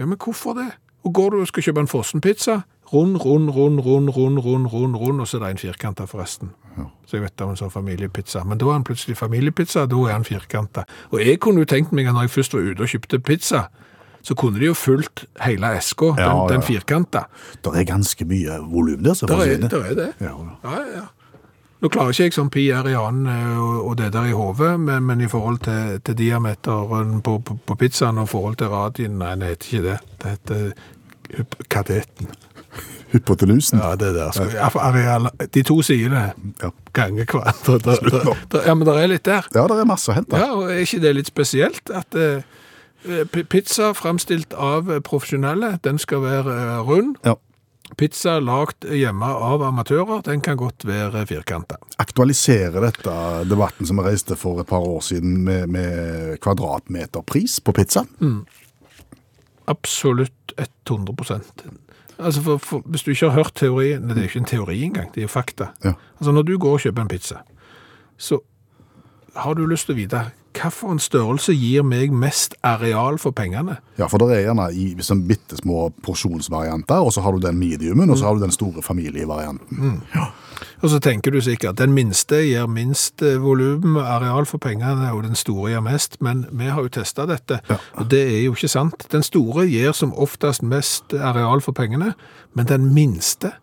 [0.00, 0.70] Ja, men hvorfor det?
[1.04, 2.60] Og går du og skal kjøpe en Fossen-pizza,
[2.92, 6.50] Rund, rund, rund, rund, rund, rund, rund, rund, og så er det en firkanta forresten.
[7.06, 8.42] Så jeg vet om en sånn familiepizza.
[8.42, 10.82] Men da er han plutselig familiepizza, da er han firkanta.
[11.12, 13.60] Og jeg kunne jo tenkt meg at når jeg først var ute og kjøpte pizza,
[14.22, 16.66] så kunne de jo fulgt hele eska, Ja, den, den ja.
[16.66, 17.22] firkanta.
[17.62, 19.70] Det er ganske mye volum der, for er, det.
[19.72, 20.10] der er det.
[20.20, 20.52] Ja, ja.
[20.64, 21.06] Ja, ja, ja.
[21.80, 24.74] Nå klarer ikke jeg sånn pi r i annen eh, og, det der i hodet,
[24.80, 29.16] men, men i forhold til, til diameteren på, på, på pizzaen og forhold til radien,
[29.22, 29.96] nei, det heter ikke det.
[30.20, 32.28] Det heter kadetten.
[33.10, 33.80] Hypotenusen.
[33.80, 34.30] Ja, det der.
[34.36, 36.26] Skal, ja, areal, de to sidene
[36.62, 36.68] Ja.
[36.92, 38.36] ganger hverandre.
[38.66, 39.48] Ja, men det er litt der.
[39.54, 40.38] Ja, det er masse å hente.
[40.38, 42.44] Ja, og er ikke det litt spesielt at eh,
[43.48, 47.16] pizza fremstilt av eh, profesjonelle, den skal være eh, rund.
[47.24, 47.36] Ja.
[47.98, 51.80] Pizza lagt hjemme av amatører, den kan godt være firkanta.
[51.98, 53.14] Aktualiserer dette
[53.50, 58.04] debatten som vi reiste for et par år siden med, med kvadratmeterpris på pizza?
[59.66, 60.54] Absolutt
[60.86, 61.42] 100
[62.20, 65.14] Altså for, for, Hvis du ikke har hørt teorien Det er ikke en teori engang,
[65.14, 65.70] det er fakta.
[65.84, 65.92] Ja.
[66.18, 67.36] Altså Når du går og kjøper en pizza,
[68.18, 68.40] så
[69.36, 70.24] har du lyst til å vite
[70.62, 73.78] hvilken størrelse gir meg mest areal for pengene.
[73.98, 77.58] Ja, for det er gjerne i liksom, bitte små porsjonsvarianter, og så har du den
[77.58, 80.00] mediumen, og så har du den store familievarianten.
[80.80, 85.24] Og så tenker du sikkert den minste gir minst eh, volum, areal for pengene, og
[85.24, 87.60] den store gir mest, men vi har jo testa dette,
[87.96, 89.08] og det er jo ikke sant.
[89.12, 92.14] Den store gir som oftest mest areal for pengene,
[92.56, 93.54] men den minste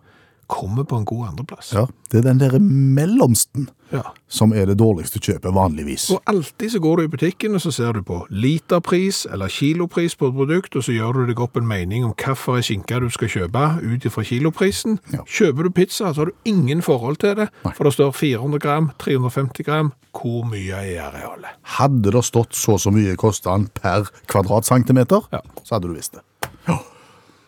[0.47, 1.73] kommer på en god andreplass.
[1.75, 4.01] Ja, det er den der mellomsten Ja.
[4.27, 6.09] som er det dårligste kjøpet vanligvis.
[6.11, 10.15] Og alltid så går du i butikken, og så ser du på literpris eller kilopris
[10.19, 13.07] på et produkt, og så gjør du deg opp en mening om hvilken skinke du
[13.13, 14.99] skal kjøpe ut ifra kiloprisen.
[15.13, 15.23] Ja.
[15.23, 17.71] Kjøper du pizza, så har du ingen forhold til det, Nei.
[17.77, 21.55] for det står 400 gram, 350 gram, hvor mye er arealet?
[21.77, 25.39] Hadde det stått så så mye kosta den per kvadratcentimeter, Ja.
[25.63, 26.21] så hadde du visst det.
[26.67, 26.79] Ja.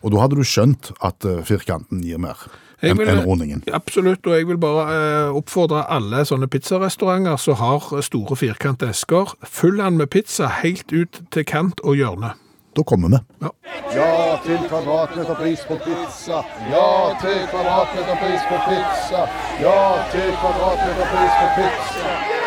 [0.03, 2.37] Og da hadde du skjønt at eh, firkanten gir mer
[2.81, 3.63] enn vil- enn.
[3.73, 4.83] Absolutt, og jeg vil bare
[5.27, 10.91] eh, oppfordre alle sånne pizzarestauranter som har store firkante esker, fyll den med pizza helt
[10.93, 12.33] ut til kant og hjørne.
[12.77, 13.17] Da kommer vi.
[13.95, 16.43] Ja til kvadratmeterpris på pizza.
[16.71, 19.25] Ja til kvadratmeterpris på pizza.
[19.59, 19.79] Ja
[20.13, 22.38] til kvadratmeterpris på pizza.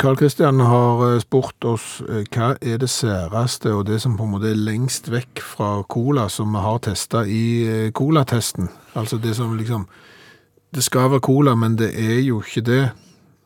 [0.00, 4.24] Karl Kristian har eh, spurt oss eh, hva er det særeste og det som på
[4.24, 8.70] en måte er lengst vekk fra cola som vi har testa i eh, colatesten.
[8.96, 9.86] Altså det som liksom
[10.72, 12.90] Det skal være cola, men det er jo ikke det.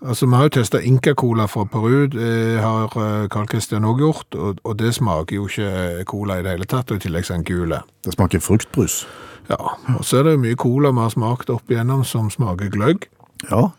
[0.05, 2.89] Altså Vi har jo testa Inca-cola fra Peru, det har
[3.33, 6.91] Karl Kristian òg gjort, og, og det smaker jo ikke cola i det hele tatt,
[6.91, 7.73] og i tillegg sånn er den gul.
[8.05, 9.07] Det smaker fruktbrus.
[9.49, 9.57] Ja,
[9.97, 13.09] og så er det mye cola vi har smakt opp igjennom som smaker gløgg.
[13.49, 13.71] Ja.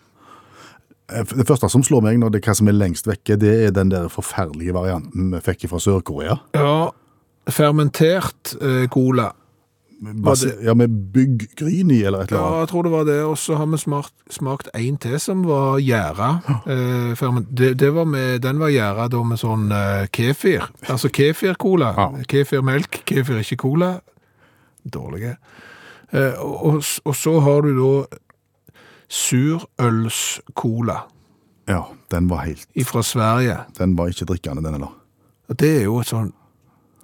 [1.14, 3.56] Eh, Det første som slår meg når det er hva som er lengst vekke, det
[3.68, 6.40] er den der forferdelige varianten vi fikk fra Sør-Korea.
[6.58, 6.90] Ja,
[7.50, 9.32] fermentert eh, cola.
[10.02, 12.54] Base- Ja, med byggryn i, eller et eller annet?
[12.54, 13.20] Ja, jeg tror det var det.
[13.24, 16.28] Og så har vi smakt, smakt en til som var gjæra.
[16.68, 20.68] Eh, det, det var med, den var gjæra da med sånn eh, kefir.
[20.90, 21.94] Altså kefir-cola.
[21.98, 22.10] Ja.
[22.28, 23.94] Kefir-melk, kefir ikke cola.
[24.84, 25.38] Dårlige.
[26.12, 28.20] Eh, og, og, og så har du da
[29.16, 30.98] surøls-cola
[31.70, 33.58] Ja, den var helt fra Sverige.
[33.78, 34.94] Den var ikke drikkende, den heller.
[35.50, 36.34] Det er jo et sånn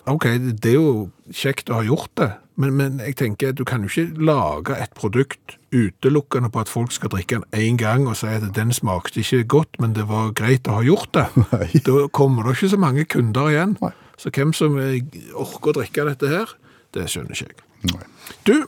[0.10, 0.26] Ok,
[0.58, 3.90] det er jo kjekt å ha gjort det, men, men jeg tenker du kan jo
[3.92, 8.28] ikke lage et produkt utelukkende på at folk skal drikke den én gang og si
[8.28, 11.28] at den smakte ikke godt, men det var greit å ha gjort det.
[11.54, 11.70] Nei.
[11.86, 13.78] Da kommer det ikke så mange kunder igjen.
[13.82, 13.94] Nei.
[14.22, 15.00] Så hvem som eh,
[15.38, 16.58] orker å drikke dette her,
[16.98, 17.62] det skjønner ikke jeg.
[17.94, 18.11] Nei.
[18.48, 18.68] Du,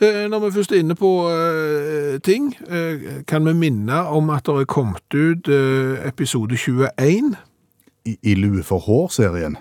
[0.00, 4.46] eh, når vi først er inne på eh, ting, eh, kan vi minne om at
[4.46, 5.48] det er kommet ut
[6.06, 7.36] episode 21
[8.04, 9.56] I, i Lue for hår-serien.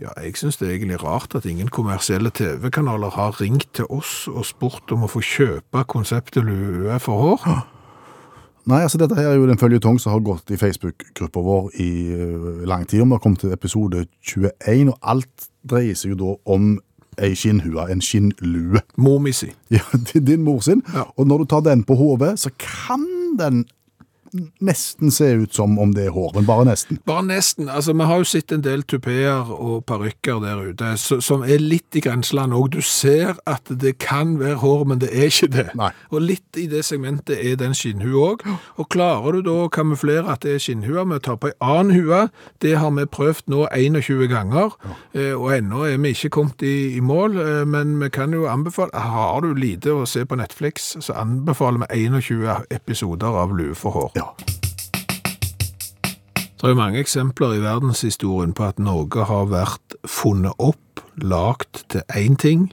[0.00, 4.28] Ja, jeg synes det er egentlig rart at ingen kommersielle TV-kanaler har ringt til oss
[4.28, 7.60] og spurt om å få kjøpe konseptet lue for hår.
[8.66, 11.90] Nei, altså dette her er jo den føljetong som har gått i Facebook-gruppa vår i
[12.66, 13.02] lang tid.
[13.02, 16.76] Vi har kommet til episode 21, og alt dreier seg jo da om
[17.18, 18.80] ei skinnhue, en skinnlue.
[18.96, 19.50] Mor mi si.
[19.70, 19.84] Ja,
[20.14, 20.82] din mor sin.
[20.94, 21.04] Ja.
[21.16, 23.06] Og når du tar den på hodet, så kan
[23.38, 23.64] den
[24.60, 26.98] nesten se ut som om det er hår, men bare nesten.
[27.06, 27.68] Bare nesten.
[27.68, 31.96] Altså, vi har jo sett en del tupeer og parykker der ute, som er litt
[31.98, 32.70] i grenseland òg.
[32.72, 35.68] Du ser at det kan være hår, men det er ikke det.
[35.78, 35.90] Nei.
[36.10, 38.46] Og litt i det segmentet er den skinnhua òg.
[38.80, 41.56] Og klarer du da å kamuflere at det er skinnhua med å ta på ei
[41.62, 42.26] annen hue,
[42.64, 45.32] det har vi prøvd nå 21 ganger, ja.
[45.36, 48.90] og ennå er vi ikke kommet i, i mål, eh, men vi kan jo anbefale
[48.92, 53.96] Har du lite å se på Netflix, så anbefaler vi 21 episoder av Lue for
[53.96, 54.12] hår.
[54.18, 54.21] Ja.
[56.62, 61.82] Det er jo mange eksempler i verdenshistorien på at Norge har vært funnet opp, lagt
[61.90, 62.68] til én ting,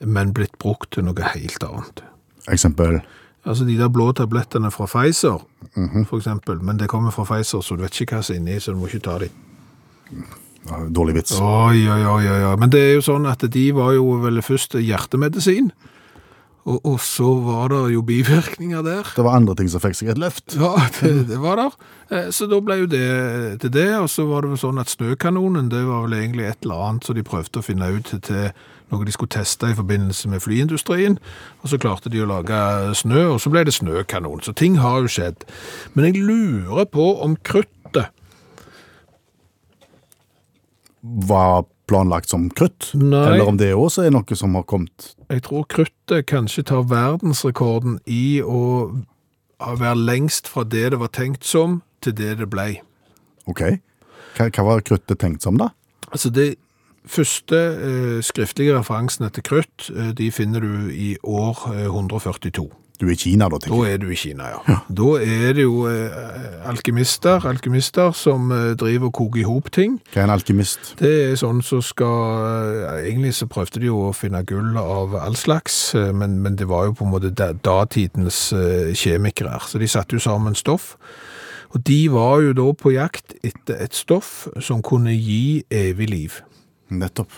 [0.00, 2.02] men blitt brukt til noe helt annet.
[2.48, 3.02] Eksempel
[3.44, 5.42] Altså de der blå tablettene fra Pfizer,
[6.08, 8.60] for eksempel, men det kommer fra Pfizer, så du vet ikke hva som er inni,
[8.60, 9.28] så du må ikke ta de.
[10.96, 11.34] Dårlig vits.
[11.36, 12.54] Oi, oi, oi, oi.
[12.56, 15.68] Men det er jo sånn at de var jo vel først hjertemedisin,
[16.64, 19.08] og, og så var det jo bivirkninger der.
[19.16, 20.54] Det var andre ting som fikk seg et løft.
[20.56, 21.74] Ja, det, det var der.
[22.08, 24.92] Eh, Så da ble jo det til det, og så var det vel sånn at
[24.92, 28.22] snøkanonen, det var vel egentlig et eller annet som de prøvde å finne ut til,
[28.24, 28.48] til
[28.92, 31.18] noe de skulle teste i forbindelse med flyindustrien,
[31.60, 32.56] og så klarte de å lage
[32.96, 34.40] snø, og så ble det snøkanon.
[34.44, 35.44] Så ting har jo skjedd.
[35.92, 38.08] Men jeg lurer på om kruttet
[41.04, 42.90] Var planlagt som krutt.
[42.94, 43.22] Nei.
[43.34, 47.98] Eller om det også er noe som har kommet Jeg tror kruttet kanskje tar verdensrekorden
[48.06, 48.90] i å
[49.64, 52.80] være lengst fra det det var tenkt som, til det det ble.
[53.50, 53.62] OK.
[54.36, 55.70] Hva, hva var kruttet tenkt som, da?
[56.10, 56.54] Altså det
[57.04, 62.68] første eh, skriftlige referansene til krutt, eh, de finner du i år eh, 142.
[63.00, 63.94] Du er i Kina, da, Da jeg.
[63.94, 64.76] er du i Kina, ja.
[64.88, 69.96] Da er det jo eh, alkemister, alkemister som eh, driver og koker i hop ting.
[70.12, 70.92] Hva er en alkymist?
[71.00, 75.16] Det er sånn som skal eh, Egentlig så prøvde de jo å finne gull av
[75.18, 79.58] all slags, eh, men, men det var jo på en måte da- datidens eh, kjemikere.
[79.66, 80.94] Så de satte jo sammen stoff.
[81.74, 86.38] Og de var jo da på jakt etter et stoff som kunne gi evig liv.
[86.94, 87.34] Nettopp.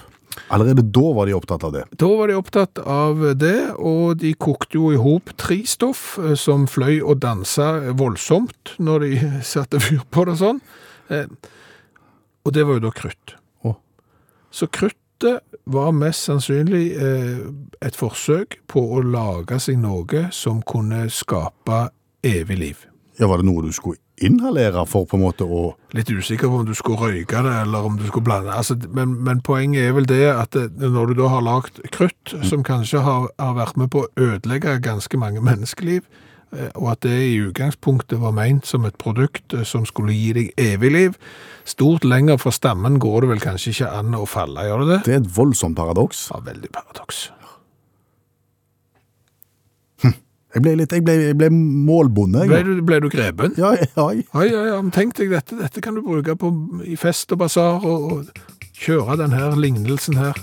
[0.52, 1.84] Allerede da var de opptatt av det.
[1.98, 6.34] Da var de opptatt av det, og de kokte jo i hop tre stoff eh,
[6.38, 9.12] som fløy og dansa voldsomt når de
[9.54, 10.62] satte fyr på det og sånn.
[11.10, 11.26] Eh,
[12.46, 13.32] Og det var jo da krutt.
[13.66, 13.74] Oh.
[14.54, 17.40] Så kruttet var mest sannsynlig eh,
[17.82, 21.88] et forsøk på å lage seg noe som kunne skape
[22.22, 22.84] evig liv.
[23.18, 26.60] Ja, Var det noe du skulle inhalere for på en måte å Litt usikker på
[26.60, 28.52] om du skulle røyke det, eller om du skulle blande.
[28.52, 32.34] Altså, men, men poenget er vel det at det, når du da har lagt krutt,
[32.44, 36.04] som kanskje har, har vært med på å ødelegge ganske mange menneskeliv,
[36.52, 40.34] eh, og at det i utgangspunktet var meint som et produkt eh, som skulle gi
[40.36, 41.16] deg evig liv,
[41.64, 45.00] stort lenger fra stammen går det vel kanskje ikke an å falle, gjør det det?
[45.08, 46.28] Det er et voldsomt paradoks.
[46.34, 47.28] Ja, veldig paradoks.
[50.56, 52.46] Jeg ble litt Jeg ble, jeg ble målbonde.
[52.48, 53.52] Ble du, ble du grepen?
[53.60, 56.48] Ja, ja, Ja, ja, ja, men tenk deg dette, dette kan du bruke på,
[56.80, 60.38] i fest og basar, og, og kjøre denne lignelsen her.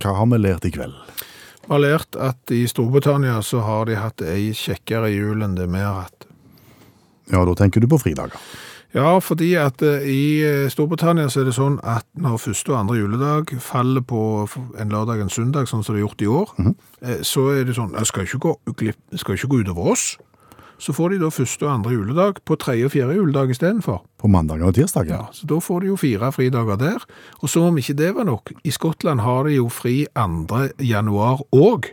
[0.00, 0.94] Hva har vi lært i kveld?
[1.66, 5.66] Vi har lært at i Storbritannia så har de hatt ei kjekkere jul enn det
[5.70, 6.28] vi har hatt.
[7.30, 8.38] Ja, da tenker du på fridager.
[8.94, 12.80] Ja, fordi at eh, i eh, Storbritannia så er det sånn at når første og
[12.80, 16.50] andre juledag faller på en lørdag en søndag, sånn som det er gjort i år,
[17.04, 18.56] eh, så er det sånn, jeg skal ikke gå,
[19.14, 20.08] skal ikke gå utover oss.
[20.80, 24.00] Så får de da første og andre juledag på tredje og fjerde juledag istedenfor.
[24.18, 27.04] På mandag og tirsdag Ja, så da får de jo fire fridager der.
[27.44, 30.70] Og som om ikke det var nok, i Skottland har de jo fri 2.
[30.80, 31.92] januar òg.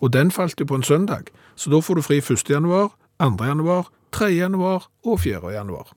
[0.00, 1.28] Og den falt jo på en søndag.
[1.54, 2.48] Så da får du fri 1.
[2.48, 3.36] januar, 2.
[3.44, 4.32] januar, 3.
[4.32, 5.52] januar og 4.
[5.52, 5.92] januar.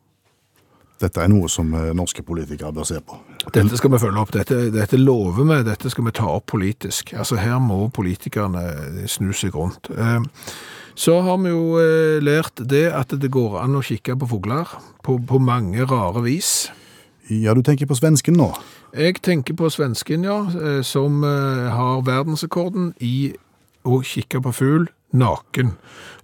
[0.97, 3.19] Dette er noe som eh, norske politikere bør se på.
[3.53, 4.31] Dette skal vi følge opp.
[4.33, 5.59] Dette, dette lover vi.
[5.67, 7.13] Dette skal vi ta opp politisk.
[7.13, 8.63] Altså Her må politikerne
[9.07, 9.91] snu seg rundt.
[9.93, 10.19] Eh,
[10.97, 14.65] Så har vi jo eh, lært det at det går an å kikke på fugler
[15.05, 16.71] på, på mange rare vis.
[17.29, 18.47] Ja, du tenker på svensken nå.
[18.97, 23.35] Jeg tenker på svensken, ja, eh, som eh, har verdensrekorden i
[23.85, 25.75] å kikke på fugl naken.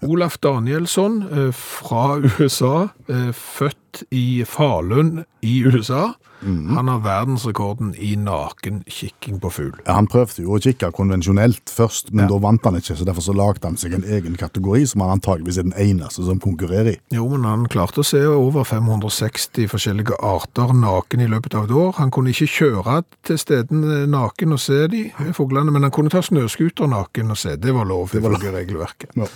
[0.03, 6.13] Olaf Danielsson eh, fra USA, eh, født i Falun i USA.
[6.43, 9.77] Han har verdensrekorden i nakenkikking på fugl.
[9.85, 13.23] Ja, Han prøvde jo å kikke konvensjonelt først, men da vant han ikke, så derfor
[13.23, 16.93] så lagde han seg en egen kategori som han antageligvis er den eneste som konkurrerer
[16.93, 16.97] i.
[17.15, 21.75] Jo, men han klarte å se over 560 forskjellige arter naken i løpet av et
[21.79, 21.95] år.
[22.01, 26.11] Han kunne ikke kjøre til stedene naken og se de eh, fuglene, men han kunne
[26.11, 27.55] ta snøskuter naken og se.
[27.55, 29.09] Det var lov ifølge regelverket.
[29.15, 29.27] Ja.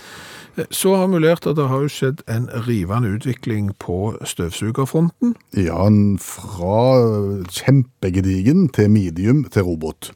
[0.70, 5.36] Så har vi lært at det har jo skjedd en rivende utvikling på støvsugerfronten.
[5.54, 5.86] Ja,
[6.18, 10.10] fra kjempegedigen til medium til robot.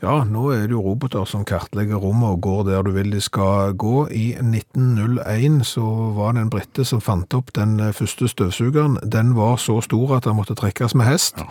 [0.00, 3.20] Ja, nå er det jo roboter som kartlegger rommet og går der du vil de
[3.20, 4.06] skal gå.
[4.08, 5.84] I 1901 så
[6.16, 8.96] var det en britte som fant opp den første støvsugeren.
[9.04, 11.42] Den var så stor at den måtte trekkes med hest,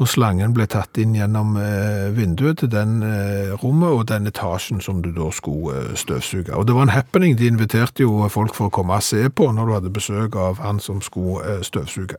[0.00, 4.80] og slangen ble tatt inn gjennom eh, vinduet til den eh, rommet og den etasjen
[4.80, 6.54] som du da skulle eh, støvsuge.
[6.56, 7.36] Og det var en happening.
[7.36, 10.62] De inviterte jo folk for å komme og se på når du hadde besøk av
[10.64, 12.16] han som skulle støvsuge.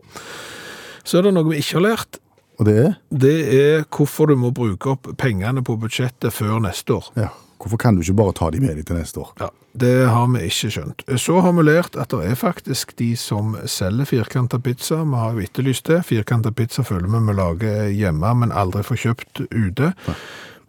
[1.01, 2.21] Så er det noe vi ikke har lært.
[2.61, 2.91] Og det er?
[3.09, 7.09] Det er hvorfor du må bruke opp pengene på budsjettet før neste år.
[7.17, 7.31] Ja.
[7.61, 9.31] Hvorfor kan du ikke bare ta de med deg til neste år?
[9.39, 11.03] Ja, Det har vi ikke skjønt.
[11.21, 15.03] Så har vi lært at det er faktisk de som selger firkanta pizza.
[15.03, 16.01] Vi har jo etterlyst det.
[16.09, 19.93] Firkanta pizza føler vi vi lager hjemme, men aldri får kjøpt ute.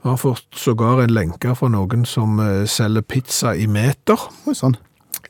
[0.03, 4.19] Vi har fått sågar en lenke fra noen som eh, selger pizza i meter.
[4.47, 4.77] Oi sann.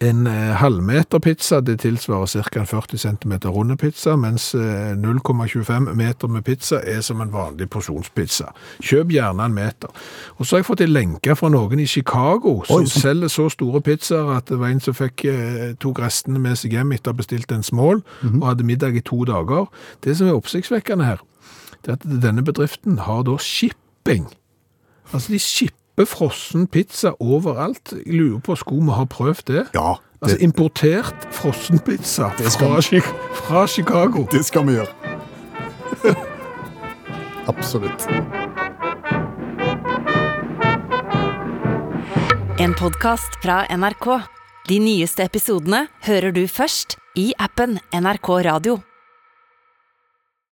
[0.02, 2.60] En eh, halvmeter pizza det tilsvarer ca.
[2.60, 7.68] en 40 cm runde pizza, mens eh, 0,25 meter med pizza er som en vanlig
[7.70, 8.48] porsjonspizza.
[8.82, 9.92] Kjøp gjerne en meter.
[10.36, 13.02] Og så har jeg fått en lenke fra noen i Chicago som Oi, sånn.
[13.04, 16.74] selger så store pizzaer at det var en som fikk eh, tok restene med seg
[16.74, 19.68] hjem etter å ha bestilt en small og hadde middag i to dager.
[20.02, 21.22] Det som er oppsiktsvekkende her,
[21.84, 24.26] det er at denne bedriften har da shipping.
[25.12, 27.92] Altså de shipper frossen pizza overalt.
[28.06, 29.66] Jeg lurer på, skulle vi ha prøvd det?
[29.74, 33.00] Ja, Altså det, importert frossenpizza skal fra, Chi-
[33.34, 34.26] fra Chicago.
[34.30, 34.86] det skal vi gjøre.
[37.50, 38.06] Absolutt.
[42.60, 44.06] En podkast fra NRK.
[44.68, 48.78] De nyeste episodene hører du først i appen NRK Radio.